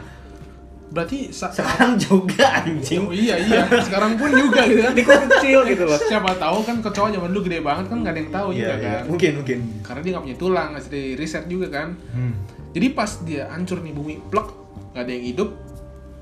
[0.86, 4.94] berarti sa- sekarang juga anjing Oh, iya iya, sekarang pun juga gitu kan.
[5.28, 5.98] kecil gitu loh.
[5.98, 8.74] Siapa tahu kan kecoa zaman dulu gede banget kan nggak ada yang tahu Iya, juga
[8.74, 8.80] iya.
[8.80, 9.02] kan.
[9.06, 11.88] mungkin mungkin Karena dia nggak punya tulang, nggak di riset juga kan.
[12.10, 12.32] Hmm.
[12.70, 14.48] Jadi pas dia hancur nih bumi, plek,
[14.90, 15.48] nggak ada yang hidup,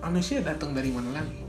[0.00, 1.40] manusia datang dari mana lagi?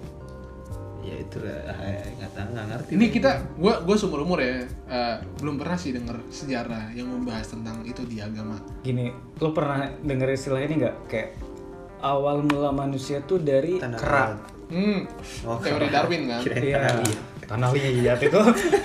[1.04, 5.16] Ya itulah eh, nggak tahu nggak ngerti Ini kita, gua gua seumur umur ya, eh,
[5.38, 8.56] belum pernah sih denger sejarah yang membahas tentang itu di agama.
[8.80, 10.96] Gini, lo pernah denger istilah ini nggak?
[11.06, 11.30] Kayak
[12.00, 14.24] awal mula manusia tuh dari Tanah kera.
[14.66, 15.06] Hmm,
[15.44, 16.40] Oh, teori Darwin kan?
[16.40, 16.78] Kirain Iya.
[16.80, 17.20] tanah liat.
[17.44, 18.40] Tanah liat itu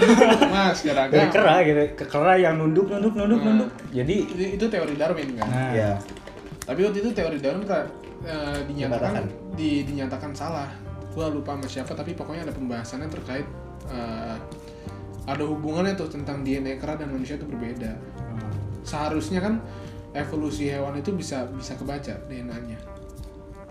[0.53, 3.49] Mas, secara dari kera gitu, ke kera yang nunduk nunduk nunduk Hmm.
[3.57, 3.71] nunduk.
[3.91, 5.47] Jadi Itu, itu teori Darwin kan?
[5.47, 5.91] nah, ya
[6.61, 7.87] Tapi waktu itu teori Darwin kan
[8.21, 10.69] eh, dinyatakan di, dinyatakan salah.
[11.19, 13.43] Gua lupa sama siapa tapi pokoknya ada pembahasannya terkait
[13.91, 14.39] eh,
[15.27, 17.91] ada hubungannya tuh tentang DNA kera dan manusia itu berbeda.
[17.91, 18.55] Hmm.
[18.87, 19.59] Seharusnya kan
[20.15, 22.79] evolusi hewan itu bisa bisa kebaca DNA-nya.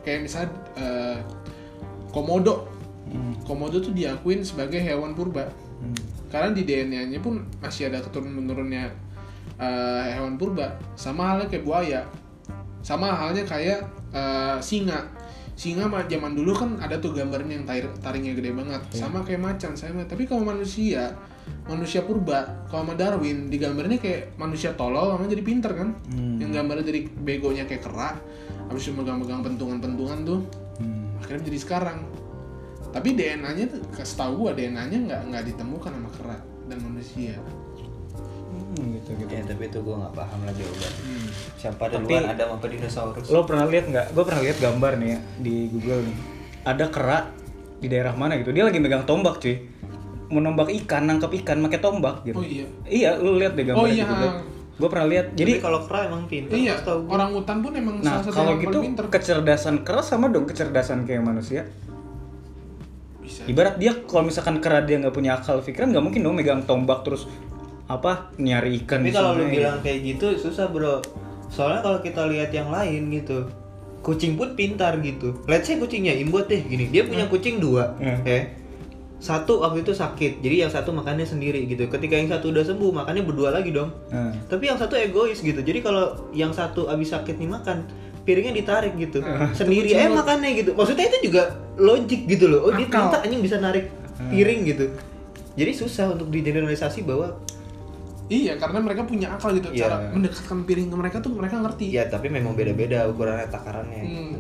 [0.04, 1.20] Kayak misalnya eh,
[2.12, 2.68] komodo.
[3.08, 3.32] Hmm.
[3.48, 5.48] Komodo tuh diakuin sebagai hewan purba.
[5.80, 5.96] Hmm.
[6.28, 8.92] Karena di DNA-nya pun masih ada keturun-menurunnya
[9.56, 10.76] eh, hewan purba.
[11.00, 12.02] Sama halnya kayak buaya.
[12.84, 15.17] Sama halnya kayak eh, singa.
[15.58, 18.82] Singa mah zaman dulu kan ada tuh gambarnya yang taring, taringnya gede banget.
[18.94, 20.06] Sama kayak macan, sama.
[20.06, 21.18] Tapi kalau manusia,
[21.66, 25.98] manusia purba, kalau sama Darwin digambarnya kayak manusia tolol, sama jadi pinter kan?
[26.14, 26.38] Hmm.
[26.38, 28.14] Yang gambarnya dari begonya kayak kera,
[28.70, 30.46] habis itu megang-megang pentungan-pentungan tuh,
[30.78, 31.18] Hmm.
[31.26, 32.06] akhirnya jadi sekarang.
[32.94, 36.38] Tapi DNA-nya tuh, setahu gua DNA-nya nggak nggak ditemukan sama kera
[36.70, 37.34] dan manusia.
[38.78, 39.28] Hmm, gitu gitu.
[39.28, 41.28] ya tapi itu gue nggak paham lagi jawaban Hmm.
[41.56, 44.06] siapa Tapi- duluan Adam apa dinosaurus Lo pernah lihat nggak?
[44.12, 46.18] Gue pernah lihat gambar nih ya di Google nih.
[46.64, 47.18] Ada kera
[47.76, 48.50] di daerah mana gitu.
[48.50, 49.58] Dia lagi megang tombak cuy.
[50.28, 52.36] Mau nombak ikan, nangkep ikan pakai tombak gitu.
[52.36, 52.66] Oh iya.
[52.84, 54.04] Iya, lu lihat deh gambar Oh iya.
[54.04, 54.34] Google.
[54.76, 55.26] Gue pernah lihat.
[55.34, 58.52] jadi Jadi kalau kera emang pintar Iya, orang hutan pun emang Nah, salah satu kalau
[58.52, 59.06] yang gitu pinter.
[59.10, 61.66] kecerdasan kera sama dong kecerdasan kayak manusia.
[63.18, 63.44] Bisa.
[63.44, 67.02] Ibarat dia kalau misalkan kera dia nggak punya akal pikiran nggak mungkin dong megang tombak
[67.02, 67.26] terus
[67.88, 71.00] apa nyari ikan tapi kalau lu bilang kayak gitu susah bro.
[71.48, 73.48] Soalnya kalau kita lihat yang lain gitu
[74.04, 75.40] kucing pun pintar gitu.
[75.48, 76.92] Let's say kucingnya imbot deh gini.
[76.92, 78.24] Dia punya kucing dua Hmm.
[78.24, 78.52] ya.
[79.18, 81.88] Satu waktu itu sakit jadi yang satu makannya sendiri gitu.
[81.88, 83.90] Ketika yang satu udah sembuh makannya berdua lagi dong.
[84.14, 85.58] Nah, tapi yang satu egois gitu.
[85.58, 87.88] Jadi kalau yang satu abis sakit nih makan
[88.28, 89.24] piringnya ditarik gitu.
[89.24, 90.76] Ah, sendiri eh makannya gitu.
[90.76, 92.68] Maksudnya itu juga logik gitu loh.
[92.68, 93.10] Oh dia Akal.
[93.10, 93.90] pintar anjing bisa narik
[94.30, 94.86] piring gitu.
[95.58, 97.40] Jadi susah untuk digeneralisasi bahwa
[98.28, 99.72] Iya, karena mereka punya akal gitu.
[99.72, 99.88] Iya.
[99.88, 101.96] Cara mendekatkan piring ke mereka tuh mereka ngerti.
[101.96, 104.04] Ya tapi memang beda-beda ukurannya takarannya.
[104.04, 104.36] Hmm.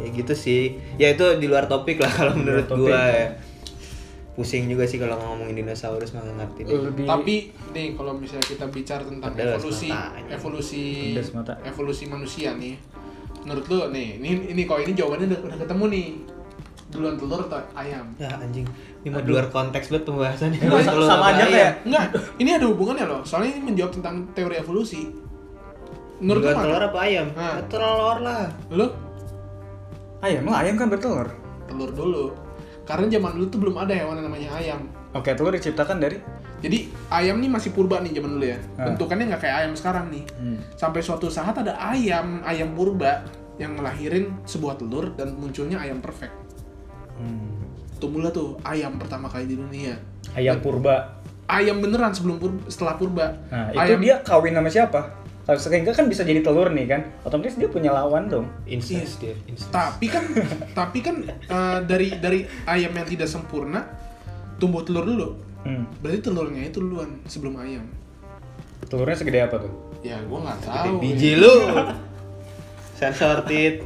[0.00, 0.80] Ya gitu sih.
[0.96, 2.88] Ya itu di luar topik lah kalau menurut topik.
[2.88, 3.28] gua ya.
[4.32, 6.72] Pusing juga sih kalau ngomongin dinosaurus mah nggak ngerti deh.
[6.88, 7.34] lebih Tapi
[7.76, 10.30] nih kalau misalnya kita bicara tentang Pedas evolusi matanya.
[10.32, 10.84] evolusi
[11.36, 11.52] mata.
[11.68, 12.74] evolusi manusia nih.
[13.44, 16.06] Menurut lu nih, ini ini kok ini jawabannya udah, udah ketemu nih.
[16.92, 18.04] Duluan telur atau ayam?
[18.20, 18.68] Ya anjing.
[19.02, 20.60] Ini mah di luar konteks banget pembahasannya.
[20.60, 23.20] Emang Telur sama apa aja kayak Enggak, ini ada hubungannya loh.
[23.24, 25.08] Soalnya ini menjawab tentang teori evolusi.
[26.20, 27.26] Menurut lu Duluan telur apa ayam?
[27.32, 28.44] Ya, telur lah.
[28.68, 28.86] Lu
[30.22, 31.28] ayam lah ayam kan bertelur.
[31.66, 32.26] telur dulu.
[32.84, 34.80] Karena zaman dulu tuh belum ada hewan yang namanya ayam.
[35.16, 36.20] Oke, telur diciptakan dari
[36.62, 38.58] Jadi ayam nih masih purba nih zaman dulu ya.
[38.78, 38.86] Ah.
[38.86, 40.22] Bentukannya nggak kayak ayam sekarang nih.
[40.38, 40.62] Hmm.
[40.78, 43.26] Sampai suatu saat ada ayam, ayam purba
[43.58, 46.41] yang ngelahirin sebuah telur dan munculnya ayam perfect.
[47.22, 47.46] Hmm.
[48.02, 49.94] Tumbuhlah tuh ayam pertama kali di dunia.
[50.34, 51.22] ayam purba.
[51.46, 53.26] Ayam beneran sebelum purba, setelah purba.
[53.46, 55.00] Nah, itu ayam dia kawin sama siapa?
[55.42, 57.02] Sehingga kan bisa jadi telur nih kan.
[57.26, 58.46] Otomatis dia punya lawan dong.
[58.66, 59.34] Incest dia.
[59.46, 59.74] Incest.
[59.74, 60.22] tapi kan
[60.78, 63.86] tapi kan eh, dari dari ayam yang tidak sempurna
[64.62, 65.28] tumbuh telur dulu.
[65.66, 65.86] Hmm.
[65.98, 67.86] Berarti telurnya itu duluan sebelum ayam.
[68.86, 69.72] Telurnya segede apa tuh?
[70.02, 70.98] Ya gua nggak tahu.
[71.02, 71.54] Biji lu.
[72.98, 73.82] Sensor tit.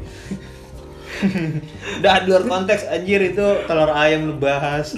[2.00, 4.96] Udah di luar konteks anjir itu telur ayam lu bahas.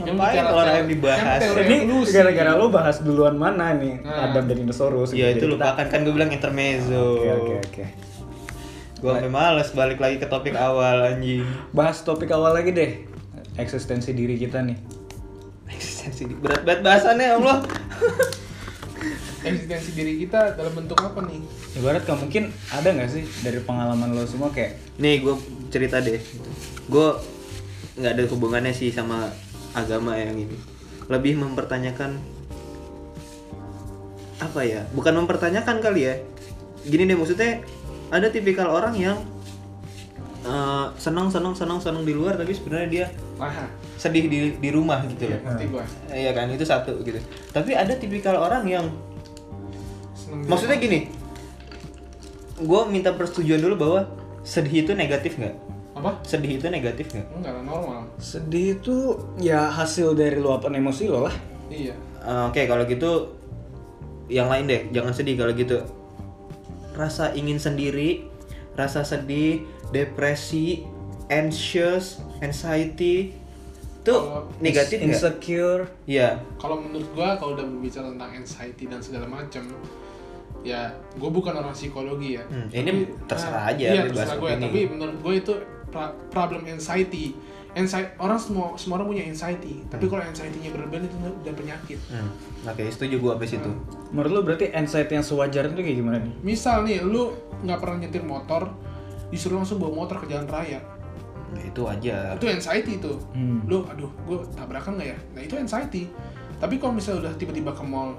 [0.00, 1.40] Ngapain telur ayam dibahas?
[1.44, 1.76] Ini
[2.08, 4.00] gara-gara lo bahas duluan mana nih?
[4.00, 4.32] Nah.
[4.32, 5.12] Adam dan dinosaurus.
[5.12, 5.46] Ya gitu.
[5.50, 7.20] itu lupakan kan gue bilang intermezzo.
[7.20, 7.84] Oke oke oke.
[9.00, 11.44] Gue sampai males balik lagi ke topik awal anjing.
[11.72, 12.90] Bahas topik awal lagi deh.
[13.56, 14.76] Eksistensi diri kita nih.
[15.68, 17.58] Eksistensi berat banget bahasannya ya Allah.
[19.40, 21.40] eksistensi diri kita dalam bentuk apa nih?
[21.80, 25.34] Ibarat kamu mungkin ada nggak sih dari pengalaman lo semua kayak nih gue
[25.72, 26.20] cerita deh.
[26.86, 27.16] Gue
[27.96, 29.32] nggak ada hubungannya sih sama
[29.72, 30.56] agama yang ini.
[31.08, 32.20] Lebih mempertanyakan
[34.40, 34.84] apa ya?
[34.92, 36.14] Bukan mempertanyakan kali ya.
[36.84, 37.64] Gini deh maksudnya
[38.12, 39.16] ada tipikal orang yang
[40.44, 43.06] eh, senang senang senang senang di luar tapi sebenarnya dia
[43.40, 45.84] Wah, sedih di di rumah gitu iya, loh gua.
[46.12, 47.16] iya kan itu satu gitu.
[47.56, 48.92] Tapi ada tipikal orang yang
[50.46, 51.10] maksudnya gini
[52.56, 54.00] gue minta persetujuan dulu bahwa
[54.42, 55.56] sedih itu negatif nggak
[55.90, 56.16] apa?
[56.22, 58.04] sedih itu negatif nggak Enggak normal.
[58.16, 58.96] sedih itu
[59.36, 61.34] ya hasil dari luapan emosi lo lah.
[61.68, 61.92] Iya.
[62.20, 63.36] Eh, Oke, kalau gitu
[64.26, 65.80] yang lain deh, jangan sedih kalau gitu.
[66.92, 68.26] Rasa ingin sendiri,
[68.74, 70.84] rasa sedih, depresi,
[71.28, 73.34] anxious, anxiety
[74.00, 74.14] itu
[74.58, 75.10] negatif nggak?
[75.12, 75.82] Insecure.
[76.04, 76.40] Iya.
[76.56, 79.64] Kalau menurut gua kalau udah berbicara tentang anxiety dan segala macam,
[80.60, 82.44] ya gua bukan orang psikologi ya.
[82.46, 84.50] Hmm, ini terserah aja, Iya, terserah gue.
[84.50, 84.64] opini.
[84.64, 85.52] Tapi menurut gue itu
[86.28, 87.32] problem anxiety.
[87.70, 89.86] Anxiety orang semua semua orang punya anxiety.
[89.86, 91.98] Tapi kalau anxiety-nya berlebihan itu udah penyakit.
[92.10, 92.30] Hmm,
[92.66, 93.70] Oke, setuju gua abis itu.
[94.10, 96.34] Menurut lo berarti anxiety yang sewajarnya itu kayak gimana nih?
[96.42, 97.30] Misal nih, lu
[97.62, 98.74] nggak pernah nyetir motor,
[99.30, 100.82] disuruh langsung bawa motor ke jalan raya.
[101.50, 102.34] Nah, itu aja.
[102.34, 103.12] Itu anxiety itu.
[103.32, 103.62] Hmm.
[103.66, 105.18] Lu, aduh, gue tabrakan nggak ya?
[105.34, 106.10] Nah itu anxiety.
[106.58, 108.18] Tapi kalau misalnya udah tiba-tiba ke mall,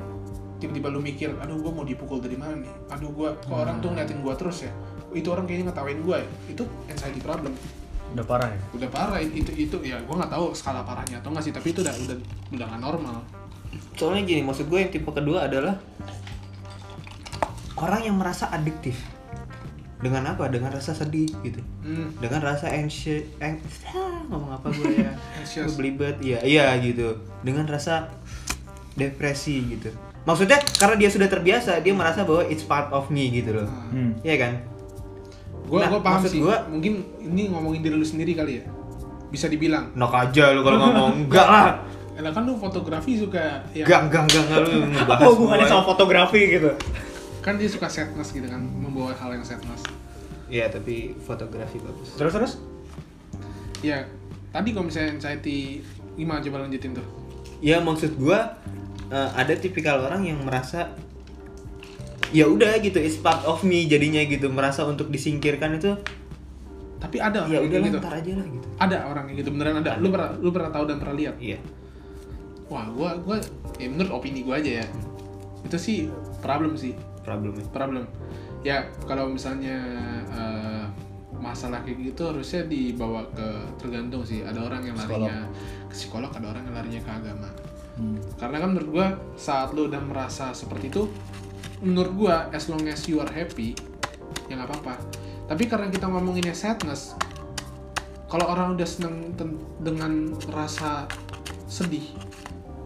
[0.61, 2.69] tiba-tiba lu mikir, aduh gue mau dipukul dari mana nih?
[2.87, 4.71] Aduh gue, kok orang tuh ngeliatin gue terus ya?
[5.11, 6.27] Itu orang kayaknya ngetawain gue ya?
[6.47, 7.57] Itu anxiety problem.
[8.11, 8.59] Udah parah ya?
[8.71, 11.51] Udah parah itu itu ya gue nggak tahu skala parahnya atau nggak sih.
[11.51, 12.17] Tapi itu udah udah
[12.51, 13.17] udah nggak normal.
[13.95, 15.79] Soalnya gini, maksud gue yang tipe kedua adalah
[17.75, 18.99] orang yang merasa adiktif.
[20.01, 20.49] Dengan apa?
[20.49, 21.61] Dengan rasa sedih gitu.
[21.81, 22.13] Hmm.
[22.17, 23.57] dengan rasa anxious, ang-
[23.89, 25.65] ah, ngomong apa gue ya Anxious.
[25.65, 28.13] gue belibet iya iya gitu dengan rasa
[28.93, 29.89] depresi gitu
[30.21, 34.13] maksudnya karena dia sudah terbiasa dia merasa bahwa it's part of me gitu loh Hmm.
[34.19, 34.53] Iya kan
[35.63, 36.39] gue Nah, gue paham maksud sih.
[36.39, 38.63] gua- Mungkin ini ngomongin diri lu sendiri kali ya.
[39.29, 39.87] Bisa dibilang.
[39.93, 41.79] nok aja lu kalau ngomong enggak lah
[42.11, 45.71] Karena kan lu fotografi suka ya enggak enggak enggak enggak lu ngebahas Apa hubungannya gua.
[45.71, 46.71] sama fotografi gitu?
[47.39, 49.81] kan dia suka sadness gitu kan membawa hal yang sadness.
[50.45, 52.53] iya tapi fotografi bagus Terus terus?
[53.79, 54.05] Ya,
[54.51, 55.81] tadi kalau misalnya anxiety
[56.13, 57.07] gimana coba lanjutin tuh?
[57.57, 58.59] ya maksud gua
[59.11, 60.95] eh, ada tipikal orang yang merasa
[62.31, 65.99] ya udah gitu it's part of me jadinya gitu merasa untuk disingkirkan itu
[67.01, 67.97] Tapi ada ya udah gitu.
[67.97, 69.97] ntar aja lah gitu Ada orang kayak gitu beneran ada.
[69.97, 71.35] Lu pernah lu pernah tahu dan pernah lihat?
[71.41, 71.57] iya
[72.71, 73.35] Wah, gua gua
[73.81, 74.85] ya menurut opini gua aja ya.
[75.67, 76.07] Itu sih
[76.39, 76.95] problem sih,
[77.25, 78.07] problemnya problem.
[78.63, 79.75] Ya, kalau misalnya
[80.31, 80.85] eh,
[81.35, 83.47] masalah kayak gitu harusnya dibawa ke
[83.81, 84.45] tergantung sih.
[84.45, 85.49] Ada orang yang larinya
[85.89, 87.49] ke psikolog, ada orang yang larinya ke agama.
[88.01, 88.17] Hmm.
[88.41, 91.05] Karena kan menurut gua saat lu udah merasa seperti itu,
[91.85, 93.77] menurut gua as long as you are happy,
[94.49, 94.97] ya nggak apa-apa.
[95.45, 97.13] Tapi karena kita ngomonginnya sadness,
[98.25, 99.37] kalau orang udah seneng
[99.77, 101.05] dengan rasa
[101.69, 102.09] sedih,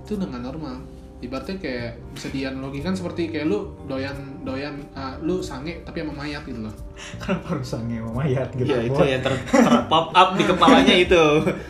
[0.04, 0.84] itu nggak normal.
[1.24, 6.44] Ibaratnya kayak bisa dianalogikan seperti kayak lu doyan doyan ah, lu sange tapi sama mayat
[6.44, 6.76] gitu loh.
[7.24, 8.68] Kenapa harus sange sama mayat gitu?
[8.68, 11.24] Iya itu yang ter, ter- pop up di kepalanya itu.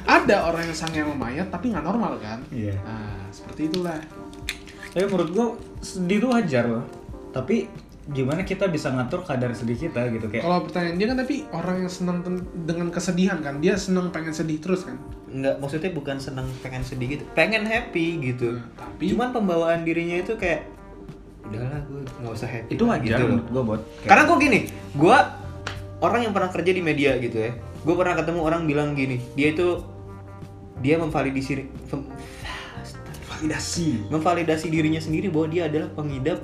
[0.04, 2.42] Ada orang yang sange sama mayat tapi nggak normal kan?
[2.50, 2.76] Iya.
[2.82, 4.02] Nah, seperti itulah.
[4.92, 5.48] Tapi menurut gua
[5.80, 6.84] sedih itu wajar loh.
[7.30, 7.70] Tapi
[8.06, 11.76] gimana kita bisa ngatur kadar sedih kita gitu kayak Kalau pertanyaan dia kan tapi orang
[11.80, 12.22] yang senang
[12.54, 14.94] dengan kesedihan kan, dia senang pengen sedih terus kan.
[15.28, 18.56] Enggak, maksudnya bukan senang pengen sedih gitu, pengen happy gitu.
[18.56, 20.70] Nah, tapi Cuman pembawaan dirinya itu kayak
[21.44, 22.72] udahlah gue nggak usah happy.
[22.72, 24.60] itu wajar gitu menurut gua buat kayak- Karena gue gini,
[24.96, 25.18] gue
[26.00, 27.52] orang yang pernah kerja di media gitu ya.
[27.82, 29.82] Gue pernah ketemu orang bilang gini, dia itu
[30.80, 31.52] dia memvalidasi
[31.90, 32.10] mem-
[33.28, 34.08] validasi.
[34.08, 36.40] memvalidasi dirinya sendiri bahwa dia adalah pengidap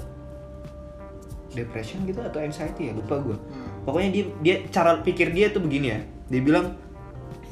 [1.52, 3.38] depression gitu atau anxiety ya lupa gue
[3.82, 3.90] Hmm.
[3.90, 6.00] pokoknya dia dia cara pikir dia tuh begini ya.
[6.30, 6.78] Dia bilang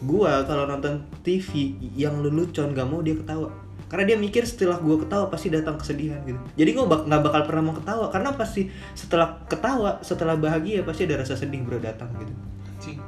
[0.06, 3.50] gua kalau nonton TV yang lelucon gak mau dia ketawa.
[3.90, 6.38] Karena dia mikir setelah gua ketawa pasti datang kesedihan gitu.
[6.54, 8.06] Jadi gua bak nggak bakal pernah mau ketawa.
[8.14, 12.34] Karena pasti setelah ketawa setelah bahagia pasti ada rasa sedih bro datang gitu.
[12.78, 13.02] Anjing.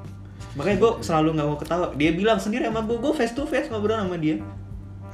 [0.51, 1.85] makanya gua selalu nggak mau ketawa.
[1.93, 4.41] Dia bilang sendiri sama gua gua face to face ngobrol sama dia.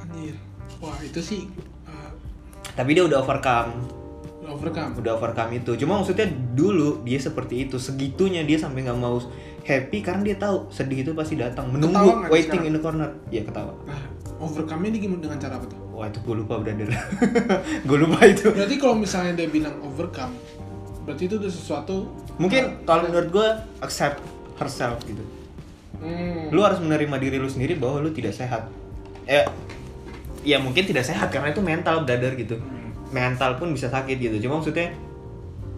[0.00, 0.34] Anjir.
[0.80, 1.44] Wah, itu sih
[1.84, 2.10] uh,
[2.72, 3.97] tapi dia udah overcome
[4.48, 4.92] overcome.
[4.96, 5.70] udah overcome itu.
[5.84, 7.76] Cuma maksudnya dulu dia seperti itu.
[7.76, 9.20] Segitunya dia sampai nggak mau
[9.64, 11.68] happy karena dia tahu sedih itu pasti datang.
[11.68, 12.68] Menunggu Ketawa waiting sekarang?
[12.68, 13.10] in the corner.
[13.28, 13.72] Ya ketawa.
[13.84, 14.00] Nah,
[14.40, 15.20] overcome-nya ini gimana?
[15.24, 15.88] Dengan cara apa tuh?
[15.98, 16.86] wah itu gue lupa brother.
[17.90, 18.54] Gue lupa itu.
[18.54, 20.30] Berarti kalau misalnya dia bilang overcome,
[21.02, 22.06] berarti itu udah sesuatu
[22.38, 23.48] mungkin kalau menurut gue
[23.82, 24.22] accept
[24.62, 25.26] herself gitu.
[25.98, 28.70] Hmm, lu harus menerima diri lu sendiri bahwa lu tidak sehat.
[29.26, 29.42] Eh
[30.46, 32.62] ya mungkin tidak sehat karena itu mental brother gitu.
[32.62, 32.77] hmm.
[33.10, 34.92] Mental pun bisa sakit gitu cuma maksudnya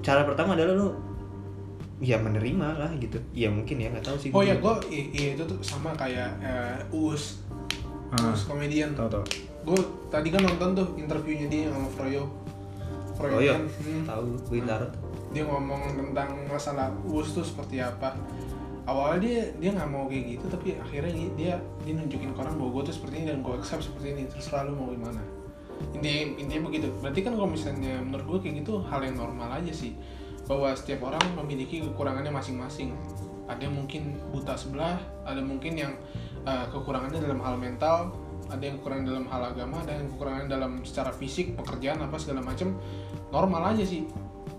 [0.01, 0.89] cara pertama adalah lu
[2.01, 5.45] ya menerima lah gitu ya mungkin ya nggak tahu sih Oh ya, gue iya itu
[5.45, 7.45] tuh sama kayak eh, Uus,
[8.11, 8.33] Ah.
[8.35, 8.97] Uus komedian.
[8.97, 9.25] Tahu tahu.
[9.69, 12.25] Gue tadi kan nonton tuh interviewnya dia sama Froyo.
[13.15, 14.91] Froyo oh iya kan, hmm, tahu gue taruh
[15.31, 18.17] dia ngomong tentang masalah Uus tuh seperti apa.
[18.89, 22.81] Awalnya dia dia nggak mau kayak gitu, tapi akhirnya dia dia, nunjukin ke orang bahwa
[22.81, 24.23] gue tuh seperti ini dan gue accept seperti ini.
[24.27, 25.21] Terserah lu mau gimana.
[25.97, 26.89] Intinya intinya begitu.
[27.01, 29.97] Berarti kan kalau misalnya menurut gue kayak gitu hal yang normal aja sih.
[30.47, 32.95] Bahwa setiap orang memiliki kekurangannya masing-masing.
[33.51, 35.93] Ada yang mungkin buta sebelah, ada mungkin yang
[36.47, 38.15] uh, kekurangannya dalam hal mental,
[38.47, 42.47] ada yang kekurangan dalam hal agama, ada yang kekurangan dalam secara fisik, pekerjaan apa segala
[42.47, 42.79] macam.
[43.35, 44.07] Normal aja sih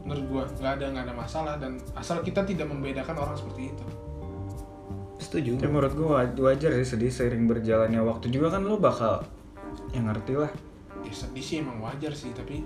[0.02, 3.86] menurut gua nggak ada nggak ada masalah dan asal kita tidak membedakan orang seperti itu
[5.32, 6.08] setuju Tapi menurut gue
[6.44, 9.24] wajar sih sedih seiring berjalannya waktu juga kan lo bakal
[9.96, 10.52] yang ngerti lah.
[11.06, 12.66] Ya sedih sih emang wajar sih tapi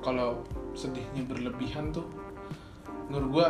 [0.00, 2.08] kalau sedihnya berlebihan tuh
[3.08, 3.46] menurut gua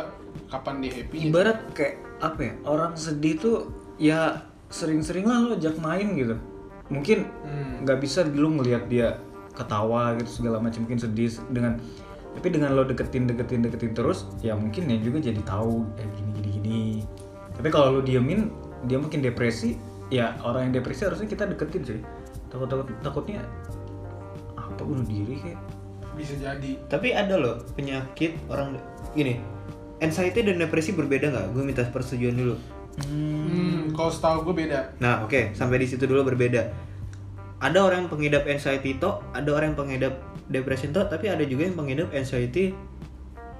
[0.51, 3.57] kapan dia happy Ibarat kayak apa ya orang sedih tuh
[3.95, 6.35] ya sering-sering lah lo ajak main gitu.
[6.91, 7.87] Mungkin Hmm.
[7.87, 9.15] nggak bisa lu ngelihat dia
[9.55, 11.79] ketawa gitu segala macam mungkin sedih dengan
[12.35, 16.29] tapi dengan lo deketin deketin deketin terus ya mungkin ya juga jadi tahu eh gini
[16.35, 16.81] gini gini
[17.55, 18.51] tapi kalau lo diemin
[18.91, 19.79] dia mungkin depresi
[20.11, 21.99] ya orang yang depresi harusnya kita deketin sih
[22.51, 23.47] takut takut takutnya
[24.75, 25.59] apa bunuh diri kayak?
[26.19, 26.71] Bisa jadi.
[26.91, 28.75] Tapi ada loh penyakit orang
[29.15, 29.39] gini
[30.03, 31.45] anxiety dan depresi berbeda nggak?
[31.55, 32.55] Gue minta persetujuan dulu.
[33.07, 34.91] Hmm, kalau setahu gue beda.
[34.99, 35.55] Nah oke.
[35.55, 36.67] Sampai di situ dulu berbeda.
[37.63, 40.13] Ada orang yang pengidap anxiety to ada orang yang pengidap
[40.51, 42.75] depresi to tapi ada juga yang pengidap anxiety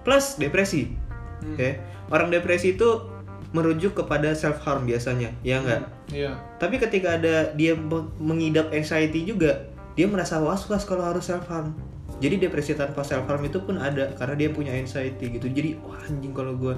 [0.04, 0.92] plus depresi.
[1.40, 1.56] Hmm.
[1.56, 1.70] oke?
[2.12, 3.16] Orang depresi itu
[3.56, 6.36] merujuk kepada self harm biasanya ya enggak iya.
[6.60, 11.48] Tapi ketika ada dia me- mengidap anxiety juga dia merasa was was kalau harus self
[11.48, 11.76] harm
[12.24, 15.52] jadi depresi tanpa self harm itu pun ada karena dia punya anxiety gitu.
[15.52, 16.74] Jadi wah anjing kalau gue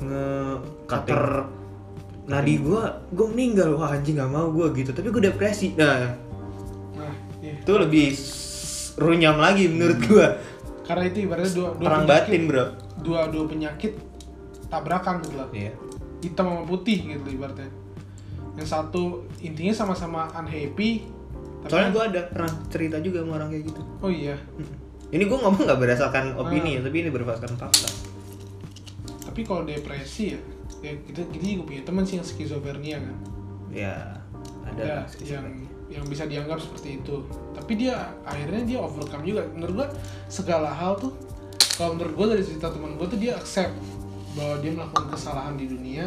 [0.00, 0.26] nge
[0.86, 1.50] cutter
[2.30, 3.74] nadi gue gue meninggal.
[3.74, 4.94] Wah anjing nggak mau gue gitu.
[4.94, 5.74] Tapi gue depresi.
[5.74, 6.14] Nah
[6.94, 7.58] nah iya.
[7.58, 8.14] itu lebih
[9.00, 10.26] runyam lagi menurut gue
[10.84, 12.64] karena itu ibaratnya dua dua perang penyakit, batin bro.
[13.00, 13.92] Dua dua penyakit
[14.70, 15.72] tabrakan gitu loh iya.
[16.22, 17.70] Hitam sama putih gitu ibaratnya.
[18.54, 21.10] Yang satu intinya sama-sama unhappy
[21.60, 23.80] tapi soalnya gue ada pernah cerita juga sama orang kayak gitu.
[24.00, 24.36] Oh iya.
[25.10, 27.90] Ini gue ngomong nggak berdasarkan opini ya tapi ini berdasarkan fakta.
[29.28, 30.40] Tapi kalau depresi ya
[30.80, 33.16] ya kita kita juga punya teman sih yang skizofrenia kan.
[33.68, 33.94] Ya
[34.64, 35.46] ada ada lah, yang
[35.90, 37.26] yang bisa dianggap seperti itu.
[37.52, 39.44] Tapi dia akhirnya dia overcome juga.
[39.52, 39.88] Menurut gua
[40.32, 41.12] segala hal tuh
[41.76, 43.76] kalau menurut gua dari cerita teman gua tuh dia accept
[44.38, 46.06] bahwa dia melakukan kesalahan di dunia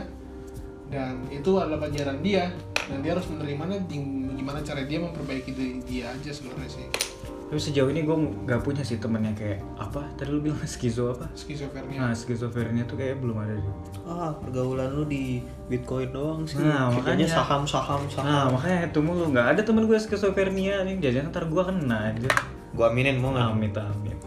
[0.88, 2.56] dan itu adalah pelajaran dia
[2.90, 6.88] dan dia harus menerimanya gimana cara dia memperbaiki diri dia aja sebenarnya sih.
[7.24, 8.18] Tapi sejauh ini gue
[8.50, 10.02] nggak punya sih temen yang kayak apa?
[10.18, 11.30] Tadi lu bilang skizo apa?
[11.38, 12.02] Skizofrenia.
[12.02, 15.40] Nah skizofrenia tuh kayak belum ada deh ah pergaulan lu di
[15.72, 16.60] bitcoin doang sih.
[16.60, 17.24] Nah, makanya.
[17.24, 18.26] saham saham saham.
[18.28, 19.32] Nah makanya itu mulu.
[19.32, 21.00] Nggak ada temen gue skizofrenia nih.
[21.00, 22.32] Jajan ntar gue kena aja.
[22.74, 23.48] Gua aminin mau nggak?
[23.54, 24.18] Amit amit.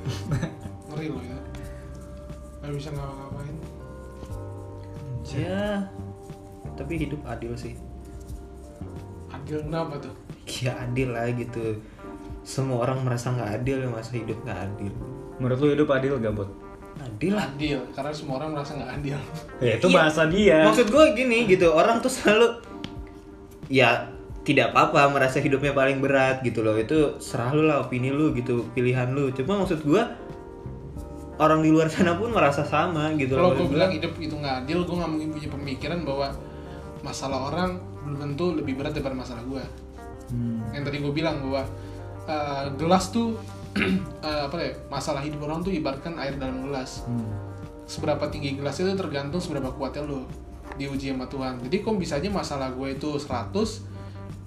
[0.88, 1.38] Ngeri loh ya.
[2.62, 3.56] Nggak bisa ngapa-ngapain.
[5.34, 5.90] Ya
[6.76, 7.72] tapi hidup adil sih
[9.46, 10.14] adil kenapa tuh?
[10.58, 11.78] Ya adil lah gitu.
[12.42, 14.90] Semua orang merasa nggak adil ya masa hidup nggak adil?
[15.38, 16.50] Menurut lu hidup adil gak bot?
[16.98, 17.46] Adil lah.
[17.54, 19.18] Adil karena semua orang merasa nggak adil.
[19.62, 19.94] Ya itu Iya.
[19.94, 20.58] bahasa dia.
[20.66, 21.70] Maksud gue gini gitu.
[21.70, 22.58] Orang tuh selalu
[23.70, 24.10] ya
[24.42, 26.74] tidak apa-apa merasa hidupnya paling berat gitu loh.
[26.74, 29.30] Itu serah lu lah opini lu gitu pilihan lu.
[29.30, 30.02] Cuma maksud gue
[31.36, 34.64] orang di luar sana pun merasa sama gitu kalau loh gue bilang hidup itu nggak
[34.64, 36.26] adil gue nggak mungkin punya pemikiran bahwa
[37.04, 37.70] masalah orang
[38.06, 39.64] belum tentu lebih berat daripada masalah gue
[40.26, 40.58] Hmm.
[40.74, 41.62] yang tadi gue bilang bahwa
[42.26, 43.38] uh, gelas tuh
[44.22, 47.06] uh, apa ya masalah hidup orang tuh ibaratkan air dalam gelas.
[47.06, 47.26] Hmm.
[47.86, 50.26] seberapa tinggi gelas itu tergantung seberapa kuatnya lo
[50.74, 51.62] diuji sama Tuhan.
[51.62, 53.54] Jadi kok bisa aja masalah gue itu 100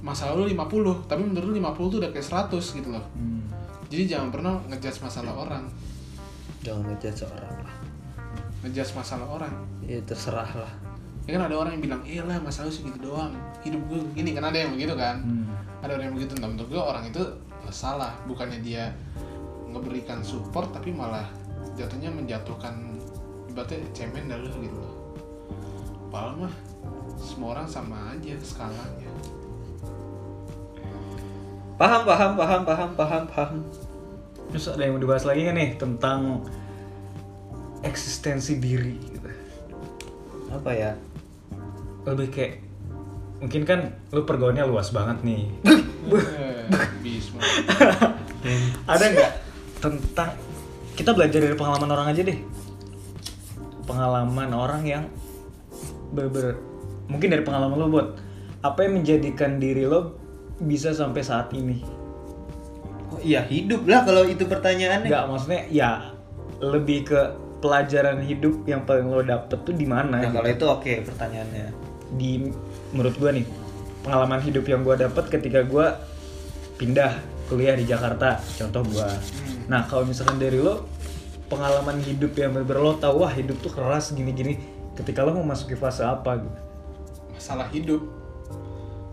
[0.03, 3.05] masalah lu 50 tapi menurut lu 50 tuh udah kayak 100 gitu loh.
[3.15, 3.47] Hmm.
[3.87, 5.63] jadi jangan pernah ngejudge masalah orang.
[6.67, 7.75] Jangan ngejudge seorang lah.
[8.67, 9.55] Ngejudge masalah orang.
[9.87, 10.73] Ya terserah lah.
[11.23, 13.31] Ya kan ada orang yang bilang iya lah masalah segitu doang
[13.65, 15.21] hidup gue gini kan ada yang begitu kan?
[15.23, 15.45] Hmm.
[15.79, 17.23] ada orang yang begitu nah menurut gue orang itu
[17.69, 18.91] salah bukannya dia
[19.69, 21.29] ngeberikan support tapi malah
[21.77, 22.97] jatuhnya menjatuhkan
[23.47, 24.95] ibaratnya cemen dah lu gitu loh.
[26.09, 26.53] Padahal mah
[27.21, 29.11] semua orang sama aja skalanya.
[31.79, 33.51] Paham paham paham paham paham paham.
[34.49, 36.43] Terus ada yang mau dibahas lagi nggak nih tentang
[37.85, 39.29] eksistensi diri gitu.
[40.49, 40.91] apa ya?
[42.09, 42.68] Lebih kayak
[43.39, 43.79] mungkin kan
[44.11, 45.47] lu pergaulannya luas banget nih.
[46.99, 47.39] Bisma
[48.85, 49.31] ada nggak
[49.83, 50.29] tentang
[50.93, 52.39] kita belajar dari pengalaman orang aja deh
[53.83, 55.03] pengalaman orang yang
[56.11, 56.57] ber,
[57.05, 58.07] mungkin dari pengalaman lo buat
[58.59, 60.17] apa yang menjadikan diri lo
[60.59, 61.79] bisa sampai saat ini
[63.09, 65.09] Oh, iya hidup lah kalau itu pertanyaannya.
[65.09, 66.13] nggak maksudnya ya
[66.61, 67.21] lebih ke
[67.57, 70.35] pelajaran hidup yang paling lo dapet tuh di mana Nah gitu.
[70.37, 71.67] kalau itu oke pertanyaannya.
[72.11, 72.31] di
[72.91, 73.45] menurut gua nih
[74.01, 75.99] pengalaman hidup yang gua dapet ketika gua
[76.75, 79.09] pindah kuliah di Jakarta contoh gua
[79.65, 80.85] nah kalau misalkan dari lo
[81.45, 84.57] pengalaman hidup yang bener-bener lo tahu wah hidup tuh keras gini-gini
[84.93, 86.59] ketika lo mau masuki fase apa gitu
[87.31, 88.01] masalah hidup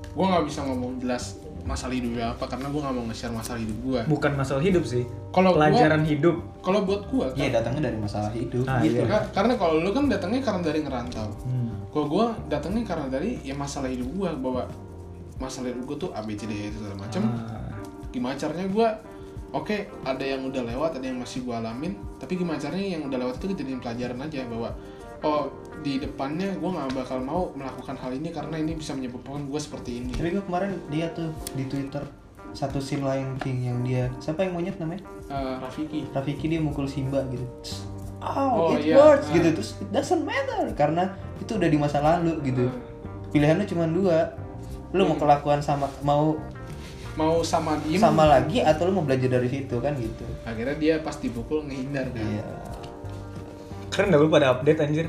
[0.09, 3.77] gue nggak bisa ngomong jelas masalah hidupnya apa karena gue nggak mau nge-share masalah hidup
[3.83, 7.99] gue bukan masalah hidup sih Kalau gua- pelajaran hidup kalau buat gue Iya datangnya dari
[7.99, 8.64] masalah hidup.
[8.64, 9.03] Ah, gitu.
[9.03, 9.18] iya.
[9.29, 11.66] karena kalau lu kan datangnya karena dari ngerantau Hmm.
[11.97, 14.69] Kalau gue datangnya karena dari ya masalah hidup gue bahwa
[15.41, 17.25] masalah hidup gue tuh A B C D E itu segala macem.
[17.25, 17.73] Ah,
[18.13, 18.89] gimana caranya gue
[19.57, 23.17] oke ada yang udah lewat ada yang masih gue alamin tapi gimana caranya yang udah
[23.25, 24.77] lewat itu jadiin pelajaran aja bahwa
[25.25, 25.49] oh
[25.81, 30.05] di depannya gue nggak bakal mau melakukan hal ini karena ini bisa menyebabkan gue seperti
[30.05, 30.13] ini.
[30.13, 32.05] Tapi gue kemarin lihat tuh di Twitter
[32.53, 35.01] satu scene Lion King yang dia siapa yang monyet namanya?
[35.33, 36.05] Eh, Rafiki.
[36.13, 37.49] Rafiki dia mukul Simba gitu.
[38.19, 38.97] Oh, Oh, it iya.
[38.97, 42.67] works gitu terus it doesn't matter karena itu udah di masa lalu gitu.
[42.67, 42.81] Hmm.
[43.29, 44.33] Pilihannya cuma dua.
[44.91, 46.39] Lu mau kelakuan sama mau
[47.14, 50.21] mau sama diem sama lagi atau lu mau belajar dari situ kan gitu.
[50.43, 52.45] akhirnya dia pas dipukul ngehindar kan Iya.
[53.89, 55.09] keren gak lu pada update anjir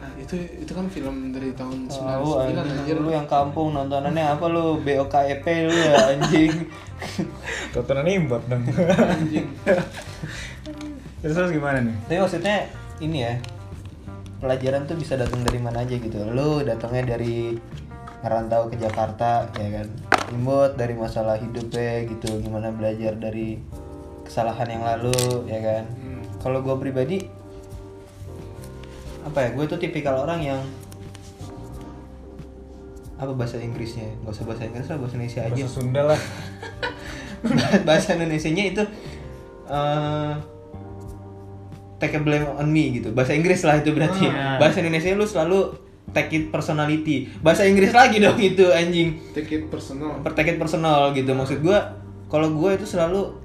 [0.00, 4.32] nah itu itu kan film dari tahun Tahu 99 anjir anjing lu yang kampung nontonannya
[4.32, 6.52] apa lu BOKEP lu ya anjing.
[7.76, 9.44] tontonan imbat dong anjing
[11.22, 12.56] terus terus gimana nih Tapi maksudnya
[12.98, 13.34] ini ya
[14.42, 16.18] pelajaran tuh bisa datang dari mana aja gitu.
[16.26, 17.54] Lu datangnya dari
[18.26, 19.86] ngerantau ke Jakarta ya kan.
[20.34, 22.42] Imut dari masalah hidupnya gitu.
[22.42, 23.62] Gimana belajar dari
[24.26, 25.84] kesalahan yang lalu ya kan.
[25.86, 26.22] Hmm.
[26.42, 27.22] Kalau gue pribadi
[29.22, 29.48] apa ya?
[29.54, 30.60] Gue tuh tipikal orang yang
[33.22, 34.10] apa bahasa Inggrisnya?
[34.26, 35.54] Gak usah bahasa Inggris lah, bahasa Indonesia aja.
[35.54, 36.20] bahasa Sunda lah
[37.86, 38.82] bahasa Indonesianya itu
[39.70, 40.34] eh
[42.02, 43.14] take a blame on me gitu.
[43.14, 44.26] Bahasa Inggris lah itu berarti.
[44.26, 44.58] Ah.
[44.58, 45.58] Bahasa Indonesia lu selalu
[46.10, 47.30] take it personality.
[47.38, 49.22] Bahasa Inggris lagi dong itu anjing.
[49.30, 51.30] take it personal Per take it personal gitu.
[51.30, 51.94] Maksud gua
[52.26, 53.38] kalau gua itu selalu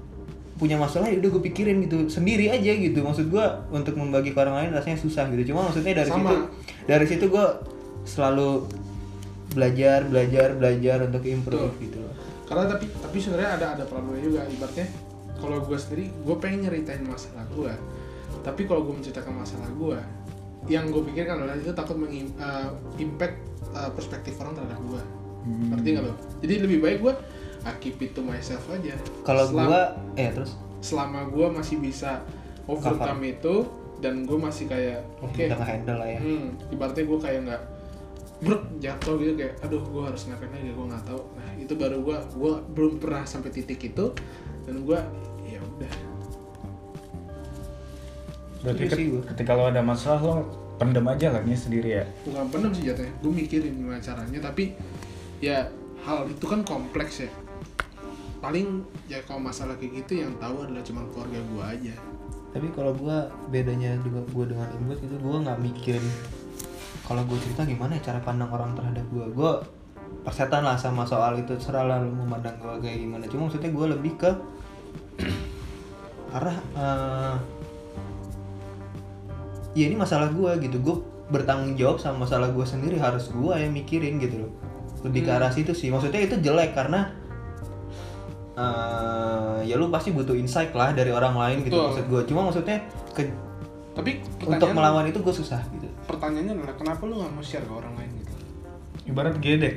[0.58, 4.38] punya masalah ya udah gue pikirin gitu sendiri aja gitu maksud gua untuk membagi ke
[4.42, 6.18] orang lain rasanya susah gitu cuma maksudnya dari Sama.
[6.18, 6.34] situ
[6.82, 7.62] dari situ gua
[8.02, 8.66] selalu
[9.54, 11.84] belajar belajar belajar untuk improve Betul.
[11.86, 12.14] gitu loh
[12.50, 14.86] karena tapi tapi sebenarnya ada ada problemnya juga ibaratnya
[15.38, 17.72] kalau gue sendiri gue pengen nyeritain masalah gue
[18.40, 19.98] tapi kalau gue menceritakan masalah gue
[20.66, 23.36] yang gue pikirkan adalah itu takut mengimpact
[23.92, 25.02] perspektif orang terhadap gue
[25.38, 25.70] Hmm.
[25.70, 26.12] ngerti nggak lo?
[26.42, 27.14] Jadi lebih baik gue
[27.62, 28.98] I keep it to myself aja.
[29.22, 30.58] Kalau gua eh terus?
[30.78, 32.20] selama gue masih bisa
[32.66, 33.64] overcome itu
[33.98, 35.38] dan gue masih kayak oke.
[35.40, 36.20] udah nge-handle lah ya.
[36.20, 37.62] Hmm, ibaratnya gue kayak nggak
[38.38, 41.22] bruk jatuh gitu kayak aduh gue harus ngapain lagi gue nggak tahu.
[41.32, 44.06] Nah itu baru gue gue belum pernah sampai titik itu
[44.66, 44.98] dan gue
[45.42, 45.92] ya udah
[48.68, 50.34] berarti ket- ketika lo ada masalah lo
[50.76, 52.04] pendem aja lah nih sendiri ya?
[52.22, 53.12] Bukan pendem sih jatuhnya.
[53.24, 54.76] Gue mikirin gimana caranya tapi
[55.40, 55.66] ya
[56.04, 57.30] hal itu kan kompleks ya.
[58.38, 61.94] Paling ya kalau masalah kayak gitu yang tahu adalah cuma keluarga gue aja.
[62.48, 66.00] Tapi kalau gua bedanya juga gua dengan imut itu gua nggak mikirin
[67.04, 69.26] kalau gua cerita gimana ya cara pandang orang terhadap gua.
[69.34, 69.52] Gua
[70.24, 73.26] persetan lah sama soal itu serah lah lu memandang gua kayak gimana.
[73.28, 74.30] Cuma maksudnya gua lebih ke
[76.36, 77.34] arah eh,
[79.78, 80.78] ya ini masalah gua gitu.
[80.78, 80.98] Gua
[81.28, 84.52] bertanggung jawab sama masalah gua sendiri harus gua yang mikirin gitu loh.
[85.00, 85.38] Lebih ke Hmm.
[85.38, 85.88] arah situ sih.
[85.88, 87.14] Maksudnya itu jelek karena
[88.54, 91.86] eh, ya lu pasti butuh insight lah dari orang lain gitu Betul.
[91.86, 92.78] maksud gue cuma maksudnya
[93.14, 93.30] ke-
[93.94, 95.86] tapi untuk melawan itu gue susah gitu.
[96.06, 98.34] Pertanyaannya adalah kenapa lu nggak mau share ke orang lain gitu?
[99.06, 99.74] Ibarat gini deh.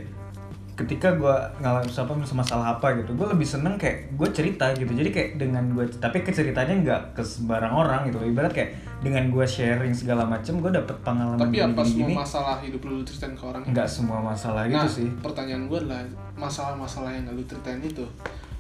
[0.72, 4.90] Ketika gue ngalamin apa masalah apa gitu gue lebih seneng kayak gue cerita gitu.
[4.90, 8.18] Jadi kayak dengan gue tapi ke ceritanya nggak ke sembarang orang gitu.
[8.20, 8.70] Ibarat kayak
[9.02, 13.02] dengan gue sharing segala macem gue dapet pengalaman tapi apa semua gini-gini masalah hidup lu
[13.02, 13.62] ceritain ke orang?
[13.66, 15.10] Nggak semua masalah gitu nah, sih.
[15.20, 16.02] pertanyaan gue adalah
[16.38, 18.06] masalah-masalah yang gak lu ceritain itu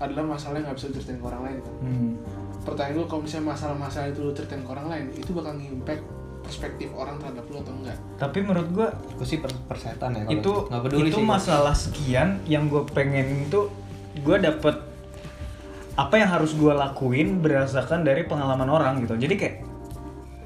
[0.01, 1.57] adalah masalah yang gak bisa ceritain ke orang lain.
[1.61, 2.11] Kan Hmm.
[2.61, 6.03] pertanyaan gue kalau misalnya masalah-masalah itu lu ceritain ke orang lain itu bakal ngimpact
[6.41, 10.33] perspektif orang terhadap lu atau enggak tapi menurut gue gue sih per- persetan ya kalau
[10.35, 11.25] itu nggak peduli itu sih.
[11.27, 13.69] masalah sekian yang gue pengen itu
[14.17, 14.73] gue dapet
[15.93, 19.13] apa yang harus gue lakuin berdasarkan dari pengalaman orang gitu.
[19.15, 19.55] Jadi kayak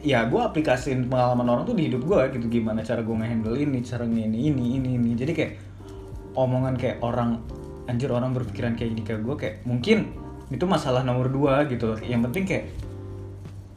[0.06, 2.46] ya gue aplikasiin pengalaman orang tuh di hidup gue gitu.
[2.62, 5.12] Gimana cara gue ngehandle ini cara ini ini ini ini.
[5.18, 5.52] Jadi kayak
[6.38, 7.42] omongan kayak orang
[7.90, 10.14] anjir orang berpikiran kayak gini ke gue kayak mungkin
[10.54, 12.66] itu masalah nomor dua gitu yang penting kayak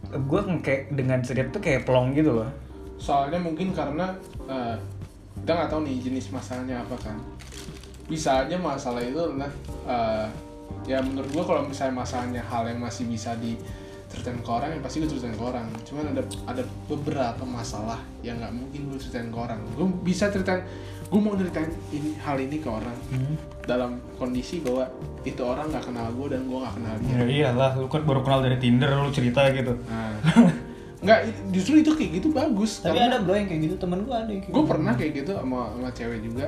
[0.08, 2.50] gue kayak dengan cerita tuh kayak pelong gitu loh.
[3.00, 4.12] Soalnya mungkin karena
[4.48, 4.76] eh,
[5.44, 7.16] kita nggak tahu nih jenis masalahnya apa kan.
[8.08, 9.52] Bisa aja masalah itu adalah
[9.84, 10.26] eh,
[10.88, 13.36] ya menurut gua kalau misalnya masalahnya hal yang masih bisa
[14.08, 15.68] diceritain ke orang yang pasti gue ceritain ke orang.
[15.84, 19.60] Cuman ada ada beberapa masalah yang nggak mungkin gue ceritain ke orang.
[19.76, 20.64] Gue bisa ceritain
[21.08, 22.96] gue mau ceritain ini hal ini ke orang.
[23.68, 24.88] Dalam kondisi bahwa
[25.22, 27.12] itu orang nggak kenal gue dan gue nggak kenal dia.
[27.12, 29.76] Ya iyalah lu kan baru kenal dari Tinder lu cerita gitu.
[29.86, 30.16] Nah.
[30.98, 32.82] Nggak justru itu kayak gitu bagus.
[32.82, 34.72] Tapi karena- ada bro yang kayak gitu temen gue ada yang kayak gue gitu.
[34.74, 36.46] pernah kayak gitu sama sama cewek juga.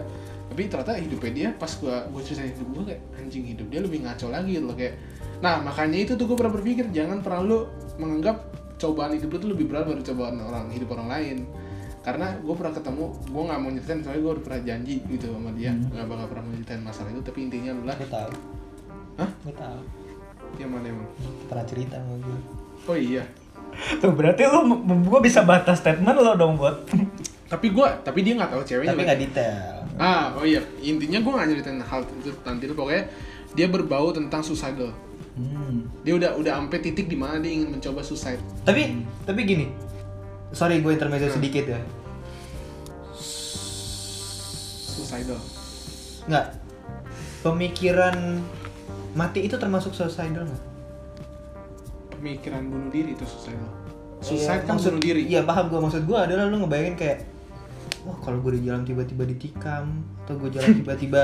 [0.50, 3.98] Tapi ternyata hidupnya dia pas gue gue ceritain hidup gue kayak anjing hidup dia lebih
[4.02, 4.98] ngaco lagi gitu loh kayak
[5.40, 7.64] nah makanya itu tuh gue pernah berpikir jangan terlalu
[7.96, 8.44] menganggap
[8.76, 11.36] cobaan hidup lu tuh lebih berat dari cobaan orang hidup orang lain
[12.00, 15.50] karena gue pernah ketemu gue nggak mau nyeritain soalnya gue udah pernah janji gitu sama
[15.52, 18.32] dia nggak bakal pernah nyeritain masalah itu tapi intinya adalah Gue tahu.
[19.20, 19.30] Hah?
[19.44, 19.80] Gue tahu.
[20.58, 21.06] yang mana emang
[21.46, 22.38] Pernah cerita sama gue.
[22.88, 23.24] oh iya
[24.02, 26.88] tuh berarti lu gue bisa batas statement lo dong buat
[27.50, 29.80] tapi gue tapi dia nggak tahu ceweknya Tapi nggak detail.
[30.00, 30.64] Ah, oh iya.
[30.80, 33.04] Intinya gue gak nyeritain hal itu nanti pokoknya
[33.52, 34.88] dia berbau tentang suicidal.
[35.40, 35.76] Hmm.
[36.00, 38.40] Dia udah udah sampai titik di mana dia ingin mencoba suicide.
[38.62, 38.82] Tapi
[39.24, 39.66] tapi gini.
[40.50, 41.36] Sorry gue intermezzo Hmm.
[41.36, 41.80] sedikit ya.
[44.90, 45.40] Suicidal.
[46.26, 46.46] Nggak.
[47.40, 48.16] Pemikiran
[49.12, 50.62] mati itu termasuk suicidal nggak?
[52.12, 53.70] Pemikiran bunuh diri itu suicidal.
[54.20, 55.22] Iya, Suicide kan maksud- bunuh diri.
[55.26, 57.18] Iya paham gue maksud gue adalah lu ngebayangin kayak
[58.02, 59.86] wah kalau gue di jalan tiba-tiba ditikam
[60.18, 61.22] atau gue jalan tiba-tiba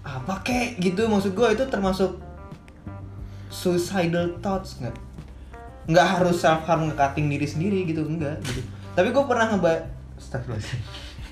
[0.00, 2.16] apa kek gitu maksud gue itu termasuk
[3.48, 4.96] suicidal thoughts nggak?
[5.88, 8.60] Nggak harus self harm ngekating diri sendiri gitu enggak gitu.
[8.92, 9.72] Tapi gue pernah ngeba
[10.18, 10.80] Astagfirullahaladzim.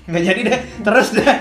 [0.07, 1.27] nggak jadi deh terus deh.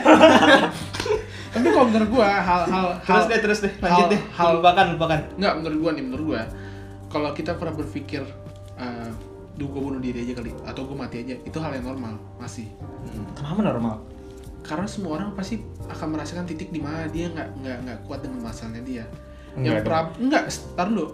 [1.57, 4.21] Tapi kalau menurut gue hal-hal terus hal deh terus deh lanjut hal- deh.
[4.35, 5.21] hal- lupakan lupakan.
[5.37, 6.43] Nggak menurut gue nih menurut gue
[7.07, 8.23] kalau kita pernah berpikir
[8.77, 9.11] eh
[9.57, 12.69] duh gue bunuh diri aja kali atau gue mati aja itu hal yang normal masih.
[13.33, 14.05] Kenapa normal?
[14.61, 15.57] Karena semua orang pasti
[15.87, 19.05] akan merasakan titik di mana dia nggak nggak nggak kuat dengan masalahnya dia
[19.57, 19.87] yang dong.
[19.89, 20.45] pra enggak
[20.77, 21.09] tar lu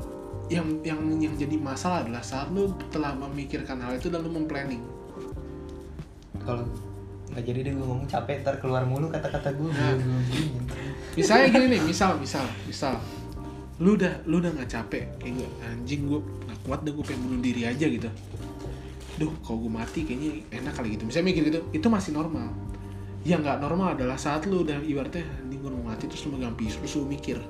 [0.50, 4.82] yang yang yang jadi masalah adalah saat lu telah memikirkan hal itu dan lu memplanning.
[6.42, 6.66] Kalau
[7.32, 9.96] nggak jadi deh gue ngomong capek ntar keluar mulu kata-kata gue Nah.
[11.16, 13.00] misalnya gini nih misal misal misal.
[13.80, 17.20] Lu udah lu udah nggak capek kayak gue anjing gue nggak kuat deh gue pengen
[17.24, 18.10] bunuh diri aja gitu.
[19.16, 21.08] Duh kalau gue mati kayaknya enak kali gitu.
[21.08, 22.52] Misalnya mikir gitu itu masih normal.
[23.24, 26.52] Yang nggak normal adalah saat lu udah ibaratnya anjing gue mau mati terus lu megang
[26.58, 27.40] pisau terus lu mikir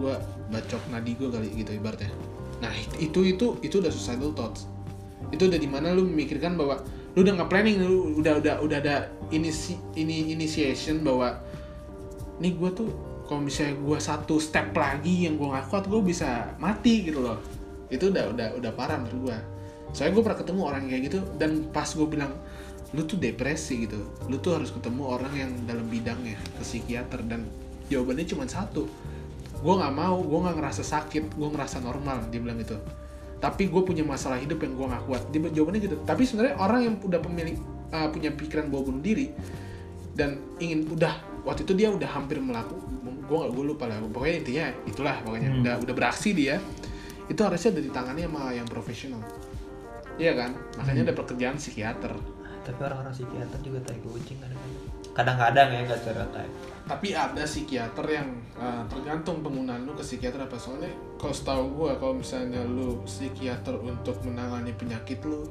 [0.00, 0.14] gue
[0.48, 2.08] bacok nadi gue kali gitu ibaratnya.
[2.64, 4.64] Nah itu itu itu udah suicidal thoughts.
[5.28, 6.80] Itu udah di mana lu memikirkan bahwa
[7.12, 8.96] lu udah nggak planning lu udah udah udah ada
[9.28, 11.36] inisi ini initiation bahwa
[12.40, 12.88] nih gue tuh
[13.28, 17.38] kalau misalnya gue satu step lagi yang gue nggak kuat gue bisa mati gitu loh.
[17.92, 19.38] Itu udah udah udah parah menurut gue
[19.90, 22.32] soalnya gue pernah ketemu orang kayak gitu dan pas gue bilang
[22.90, 24.02] lu tuh depresi gitu.
[24.26, 27.46] Lu tuh harus ketemu orang yang dalam bidangnya ke psikiater dan
[27.90, 28.86] jawabannya cuma satu
[29.60, 32.80] gue nggak mau gue nggak ngerasa sakit gue ngerasa normal dia bilang gitu.
[33.40, 35.22] Tapi gue punya masalah hidup yang gue nggak kuat.
[35.32, 35.96] Dia jawabannya gitu.
[36.04, 37.56] Tapi sebenarnya orang yang udah pemilik
[37.92, 39.32] uh, punya pikiran bawa bunuh diri
[40.16, 43.96] dan ingin udah waktu itu dia udah hampir melakukan gue nggak gue lupa lah.
[44.00, 45.48] Pokoknya intinya itulah pokoknya.
[45.52, 45.60] Hmm.
[45.64, 46.56] udah udah beraksi dia
[47.30, 49.22] itu harusnya udah ditangani sama yang profesional.
[50.20, 50.50] Iya kan?
[50.82, 52.12] Makanya ada pekerjaan psikiater.
[52.60, 56.48] Tapi orang-orang psikiater juga tai kucing kadang-kadang kadang-kadang ya nggak secara tai
[56.90, 58.26] tapi ada psikiater yang
[58.58, 60.58] uh, tergantung penggunaan lu ke psikiater apa.
[60.58, 65.46] Soalnya kalau setahu gue kalau misalnya lu psikiater untuk menangani penyakit lu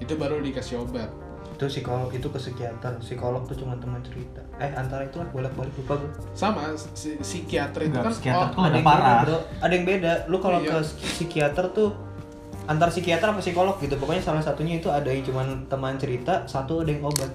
[0.00, 1.12] itu baru dikasih obat.
[1.52, 2.96] Itu psikolog itu ke psikiater.
[3.04, 4.40] Psikolog tuh cuma teman cerita.
[4.56, 8.60] Eh antara itu lah bolak-balik lupa gue sama si- psikiater itu kan psikiater oh, tuh
[8.64, 9.04] ada yang parah.
[9.04, 9.38] beda bro.
[9.60, 10.12] Ada yang beda.
[10.32, 10.80] Lu kalau Iya.
[10.80, 10.88] ke
[11.20, 11.92] psikiater tuh
[12.64, 13.92] antar psikiater apa psikolog gitu.
[14.00, 17.28] Pokoknya salah satunya itu ada yang cuma teman cerita satu ada yang obat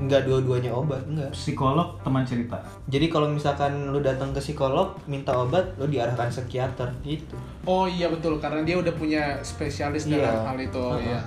[0.00, 5.32] nggak dua-duanya obat enggak psikolog teman cerita jadi kalau misalkan lu datang ke psikolog minta
[5.34, 10.16] obat lu diarahkan psikiater gitu Oh iya betul karena dia udah punya spesialis Iya.
[10.18, 10.80] dalam hal itu.
[10.80, 11.04] Oh Uh-uh.
[11.04, 11.20] iya.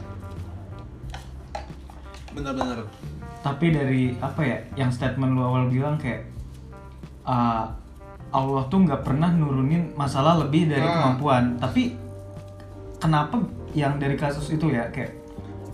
[2.31, 2.81] Benar-benar.
[3.39, 6.23] tapi dari apa ya yang statement lu awal bilang kayak
[7.23, 7.67] uh,
[8.31, 10.95] Allah tuh nggak pernah nurunin masalah lebih dari Ah.
[10.95, 11.91] kemampuan tapi
[12.97, 13.37] kenapa
[13.71, 15.11] yang dari kasus itu ya kayak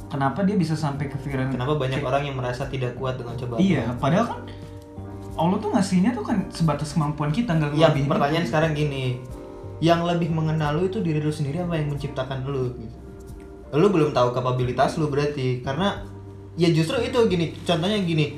[0.10, 3.60] kenapa dia bisa sampai kepikiran kenapa banyak kayak- orang yang merasa tidak kuat dengan cobaan
[3.60, 4.40] iya padahal kan
[5.34, 8.52] Allah tuh ngasihnya tuh kan sebatas kemampuan kita nggak Ya, pertanyaan itu.
[8.52, 9.24] sekarang gini.
[9.80, 12.98] Yang lebih mengenal lu itu diri lu sendiri apa yang menciptakan lu gitu.
[13.72, 16.04] Lu belum tahu kapabilitas lu berarti karena
[16.58, 17.56] ya justru itu gini.
[17.64, 18.36] Contohnya gini.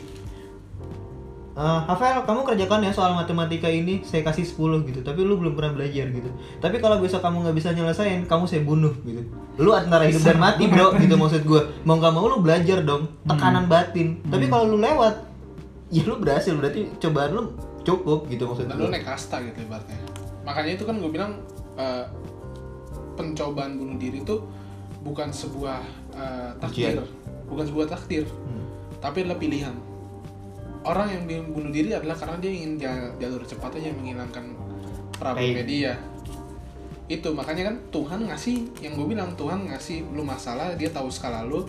[1.52, 5.04] "Eh, Hafel kamu kerjakan ya soal matematika ini saya kasih 10 gitu.
[5.04, 6.32] Tapi lu belum pernah belajar gitu.
[6.64, 9.20] Tapi kalau besok kamu nggak bisa nyelesain kamu saya bunuh gitu.
[9.60, 13.12] Lu antara hidup dan mati bro gitu maksud gue mau nggak mau lu belajar dong
[13.28, 14.24] tekanan batin.
[14.32, 15.28] Tapi kalau lu lewat
[15.92, 16.56] ya lu berhasil.
[16.56, 17.44] Berarti cobaan lu
[17.84, 20.00] cukup gitu maksud dan gue lu naik kasta gitu ibaratnya.
[20.48, 21.36] Makanya itu kan gue bilang
[21.76, 22.08] eh,
[23.20, 24.40] pencobaan bunuh diri itu
[25.04, 25.84] bukan sebuah
[26.16, 26.96] eh, takdir.
[26.96, 27.08] Ujian.
[27.52, 28.24] bukan sebuah takdir.
[28.24, 28.64] Hmm.
[29.04, 29.76] tapi adalah pilihan
[30.82, 34.46] orang yang bunuh diri adalah karena dia ingin ja- jalur cepat aja menghilangkan
[35.14, 35.70] problemnya Pain.
[35.70, 35.94] dia
[37.06, 41.44] itu makanya kan Tuhan ngasih yang gue bilang Tuhan ngasih lu masalah dia tahu skala
[41.44, 41.68] lu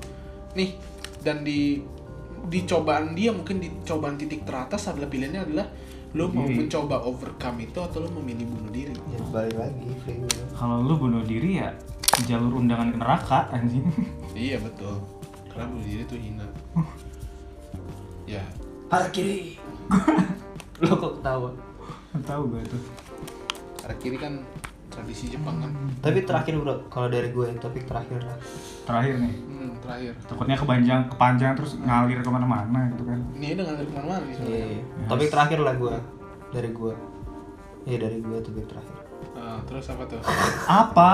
[0.55, 0.79] nih
[1.21, 1.83] dan di
[2.47, 5.67] di cobaan dia mungkin di cobaan titik teratas adalah pilihannya adalah
[6.13, 6.63] lu mau Diri.
[6.63, 9.87] mencoba overcome itu atau lu memilih bunuh diri ya balik lagi.
[10.53, 11.73] Kalau lu bunuh diri ya
[12.29, 13.83] jalur undangan ke neraka anjing.
[14.37, 15.01] iya betul
[15.51, 16.47] karena bunuh diri itu hina
[18.39, 18.45] ya
[18.93, 19.57] Harakiri
[20.85, 21.51] lo kok ketawa?
[22.23, 22.83] Tahu gue tuh.
[23.83, 24.45] arah kiri kan
[24.87, 25.73] tradisi Jepang kan?
[25.99, 26.87] Tapi terakhir bro.
[26.87, 28.21] Kalau dari gue topik terakhir.
[28.21, 28.37] Lah
[28.85, 29.33] Terakhir nih.
[29.33, 30.13] hmm, terakhir.
[30.29, 33.19] Takutnya kepanjang kepanjang terus ngalir ke mana-mana gitu kan.
[33.33, 34.67] ini udah ngalir ke mana-mana nih sebenarnya.
[34.69, 35.95] Iya, topik terakhir lah gue
[36.53, 36.95] dari gue
[37.83, 38.97] Iya dari gue topik terakhir.
[39.33, 40.21] Ah, terus apa tuh?
[40.85, 41.11] Apa?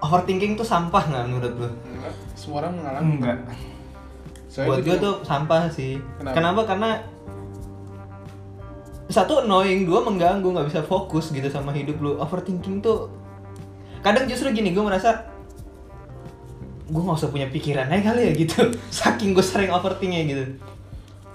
[0.00, 1.68] Overthinking tuh sampah nggak menurut lu?
[1.68, 3.38] Enggak, semua orang mengalami Enggak.
[4.52, 5.96] Soalnya Buat gue tuh sampah sih.
[6.20, 6.36] Kenapa?
[6.36, 6.60] Kenapa?
[6.68, 6.90] Karena
[9.08, 12.20] Satu annoying, dua mengganggu, nggak bisa fokus gitu sama hidup lu.
[12.20, 13.08] Overthinking tuh
[14.04, 15.32] Kadang justru gini, gue merasa
[16.92, 18.60] Gue nggak usah punya pikiran aja kali ya gitu.
[18.92, 20.44] Saking gue sering overthinknya gitu.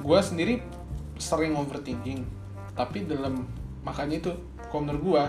[0.06, 0.62] Gue sendiri
[1.18, 2.22] sering overthinking
[2.78, 3.50] tapi dalam
[3.82, 4.32] makanya itu
[4.70, 5.24] kalau menurut gue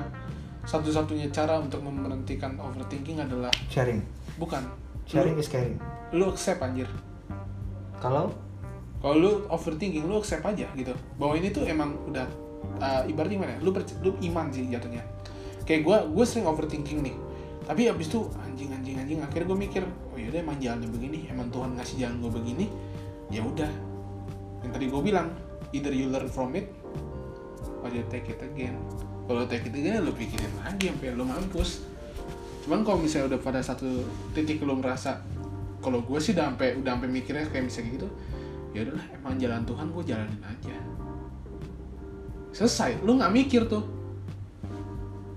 [0.69, 4.05] satu-satunya cara untuk memberhentikan overthinking adalah Sharing.
[4.37, 4.61] Bukan.
[5.09, 5.81] Sharing lu, is caring.
[6.13, 6.85] lu accept anjir
[7.99, 8.31] Kalau?
[8.99, 10.95] Kalau lu overthinking lu accept aja gitu.
[11.19, 12.27] Bahwa ini tuh emang udah
[12.83, 13.59] uh, ibaratnya gimana ya?
[13.63, 15.03] lu, perc- lu iman sih jatuhnya.
[15.63, 17.15] Kayak gue gue sering overthinking nih.
[17.69, 21.53] Tapi abis itu anjing anjing anjing akhirnya gue mikir oh yaudah emang jalannya begini emang
[21.53, 22.67] Tuhan ngasih jalan gue begini
[23.29, 23.71] ya udah.
[24.65, 25.29] Yang tadi gue bilang
[25.77, 26.73] either you learn from it
[27.85, 28.75] or you take it again.
[29.29, 31.85] Kalau take it again lu pikirin lagi sampai lu mampus.
[32.65, 33.87] Cuman kalau misalnya udah pada satu
[34.33, 35.21] titik lu merasa
[35.79, 38.09] kalau gue sih udah sampai udah sampai mikirnya kayak misalnya gitu
[38.77, 40.75] ya udahlah emang jalan Tuhan gue jalanin aja.
[42.53, 43.85] Selesai lu nggak mikir tuh.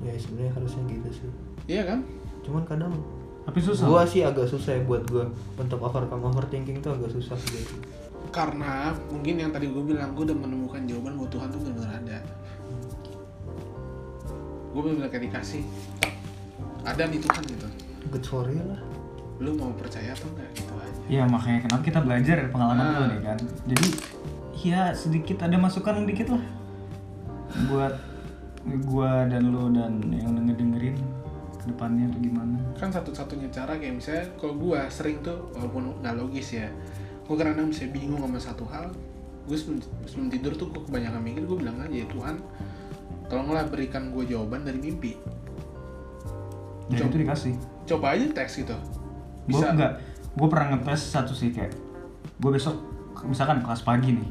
[0.02, 1.30] Ya sebenarnya harusnya gitu sih.
[1.70, 2.00] Iya kan?
[2.42, 2.90] Cuman kadang
[3.42, 3.86] Tapi susah.
[3.90, 5.26] Gua sih agak susah ya buat gua
[5.58, 7.74] untuk overcome overthinking tuh agak susah gitu.
[8.32, 12.18] karena mungkin yang tadi gue bilang gue udah menemukan jawaban bahwa Tuhan tuh benar-benar ada.
[14.72, 15.64] Gue benar-benar kayak dikasih.
[16.88, 17.68] Ada nih Tuhan gitu.
[18.14, 18.80] Good for you lah.
[19.42, 22.94] Lu mau percaya atau enggak gitu aja Iya makanya kenapa kita belajar dari pengalaman Ah.
[22.96, 23.38] lu nih kan.
[23.68, 23.88] Jadi
[24.62, 26.44] ya sedikit ada masukan dikit lah
[27.66, 27.98] buat
[28.86, 30.94] gua dan lu dan yang ngedengerin
[31.58, 32.58] ke depannya tuh gimana.
[32.74, 36.70] kan satu-satunya cara kayak misalnya kalau gue sering tuh walaupun nggak logis ya
[37.22, 38.90] gue kadang bisa bingung sama satu hal
[39.44, 42.38] gue sebelum, sebelum tidur tuh gue kebanyakan mikir gue bilang aja ya Tuhan
[43.28, 45.14] tolonglah berikan gue jawaban dari mimpi
[46.88, 47.08] Dan Coba.
[47.08, 47.54] itu dikasih.
[47.88, 48.78] coba aja teks gitu
[49.50, 50.02] Gue enggak,
[50.38, 51.74] gue pernah ngetes satu sih kayak
[52.42, 52.78] gue besok
[53.26, 54.30] misalkan kelas pagi nih,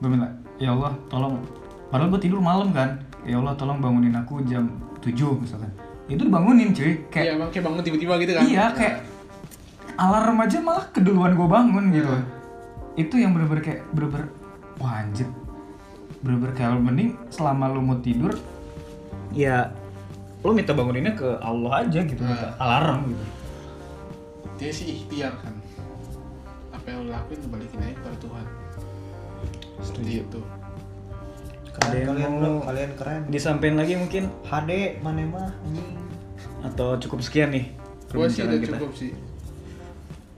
[0.00, 1.44] gue minta ya Allah tolong,
[1.92, 5.68] padahal gue tidur malam kan, ya Allah tolong bangunin aku jam 7 misalkan,
[6.08, 8.42] itu dibangunin cuy, iya kayak emang kayak bangun tiba-tiba gitu kan?
[8.48, 8.94] Iya kayak
[10.00, 12.24] alarm aja malah keduluan gue bangun gitu, Hmm.
[12.96, 14.32] itu yang bener-bener kayak bener-bener
[14.80, 15.28] wah anjir,
[16.24, 18.32] bener-bener kayak mending selama lu mau tidur,
[19.36, 19.68] ya
[20.40, 23.24] lu minta banguninnya ke Allah aja gitu, minta alarm gitu.
[24.56, 25.54] Dia sih ikhtiar kan.
[26.70, 28.46] Apa yang lo lakuin balikin aja kepada Tuhan.
[29.80, 30.40] Seperti itu
[31.80, 33.22] yang kalian mau- kalian keren.
[33.32, 34.28] Disampaikan lagi mungkin?
[34.44, 35.96] HD mana mah anjing.
[36.60, 37.72] atau cukup sekian nih
[38.12, 38.76] gue sih udah kita.
[38.76, 39.16] cukup sih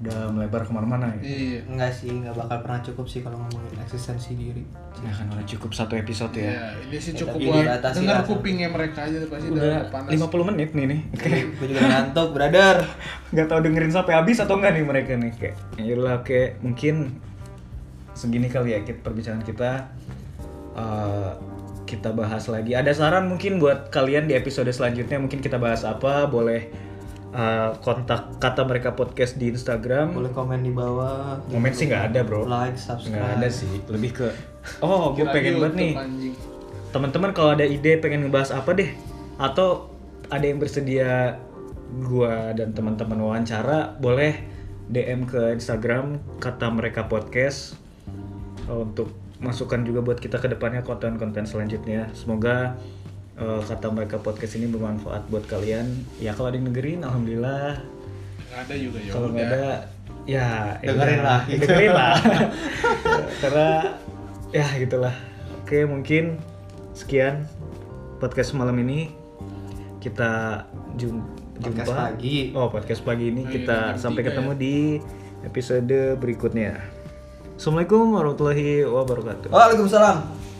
[0.02, 3.78] udah melebar ke mana-mana ya iya Enggak sih, enggak bakal pernah cukup sih kalau ngomongin
[3.78, 4.62] eksistensi diri.
[4.98, 8.16] ya kan udah cukup satu episode ya ya ini sih Ya, cukup tapi buat dengar
[8.18, 8.26] lah.
[8.26, 12.28] kupingnya mereka aja pasti udah, udah panas 50 menit nih nih kayak Gue juga ngantuk,
[12.34, 12.76] brother.
[13.32, 16.94] nggak tahu dengerin sampai habis atau enggak nih mereka nih kayak ya kayak mungkin
[18.12, 19.70] segini kali ya kita perbincangan kita
[20.72, 21.32] Eh,
[21.84, 26.24] kita bahas lagi ada saran mungkin buat kalian di episode selanjutnya mungkin kita bahas apa
[26.24, 26.72] boleh
[27.32, 31.40] eh, kontak kata mereka podcast di Instagram Boleh komen di bawah.
[31.48, 32.44] Komen sih nggak ada, bro.
[32.44, 33.16] Like, subscribe.
[33.16, 34.28] nggak ada sih lebih ke
[34.86, 35.92] oh gue pengen banget nih
[36.92, 38.92] teman-teman kalau ada ide pengen ngebahas apa deh
[39.40, 39.90] atau
[40.28, 41.40] ada yang bersedia
[42.04, 44.38] gua dan teman-teman wawancara boleh
[44.92, 47.76] DM ke Instagram kata mereka podcast
[48.68, 49.12] untuk
[49.42, 52.08] masukan juga buat kita ke depannya konten-konten selanjutnya.
[52.14, 52.78] Semoga
[53.34, 55.86] eh, kata mereka podcast ini bermanfaat buat kalian.
[56.18, 57.80] Ya kalau ada yang dengerin, alhamdulillah.
[58.48, 59.10] Nggak ada juga ya.
[59.10, 59.56] Kalau nggak udah.
[59.56, 59.64] ada,
[60.24, 61.24] ya ya Dengerin udah.
[61.24, 61.40] lah.
[61.48, 62.14] Dengerin lah.
[63.42, 63.68] Karena
[64.50, 65.14] ya gitulah.
[65.62, 66.36] Oke mungkin
[66.92, 67.48] sekian
[68.18, 69.12] podcast malam ini
[69.98, 70.64] kita
[70.96, 72.02] jum- Podcast jumpa.
[72.10, 72.36] pagi.
[72.52, 74.76] Oh podcast pagi ini Oh, iya, kita sampai ketemu di
[75.42, 76.74] episode berikutnya.
[77.54, 79.48] Assalamualaikum warahmatullahi wabarakatuh.
[79.48, 80.51] Waalaikumsalam.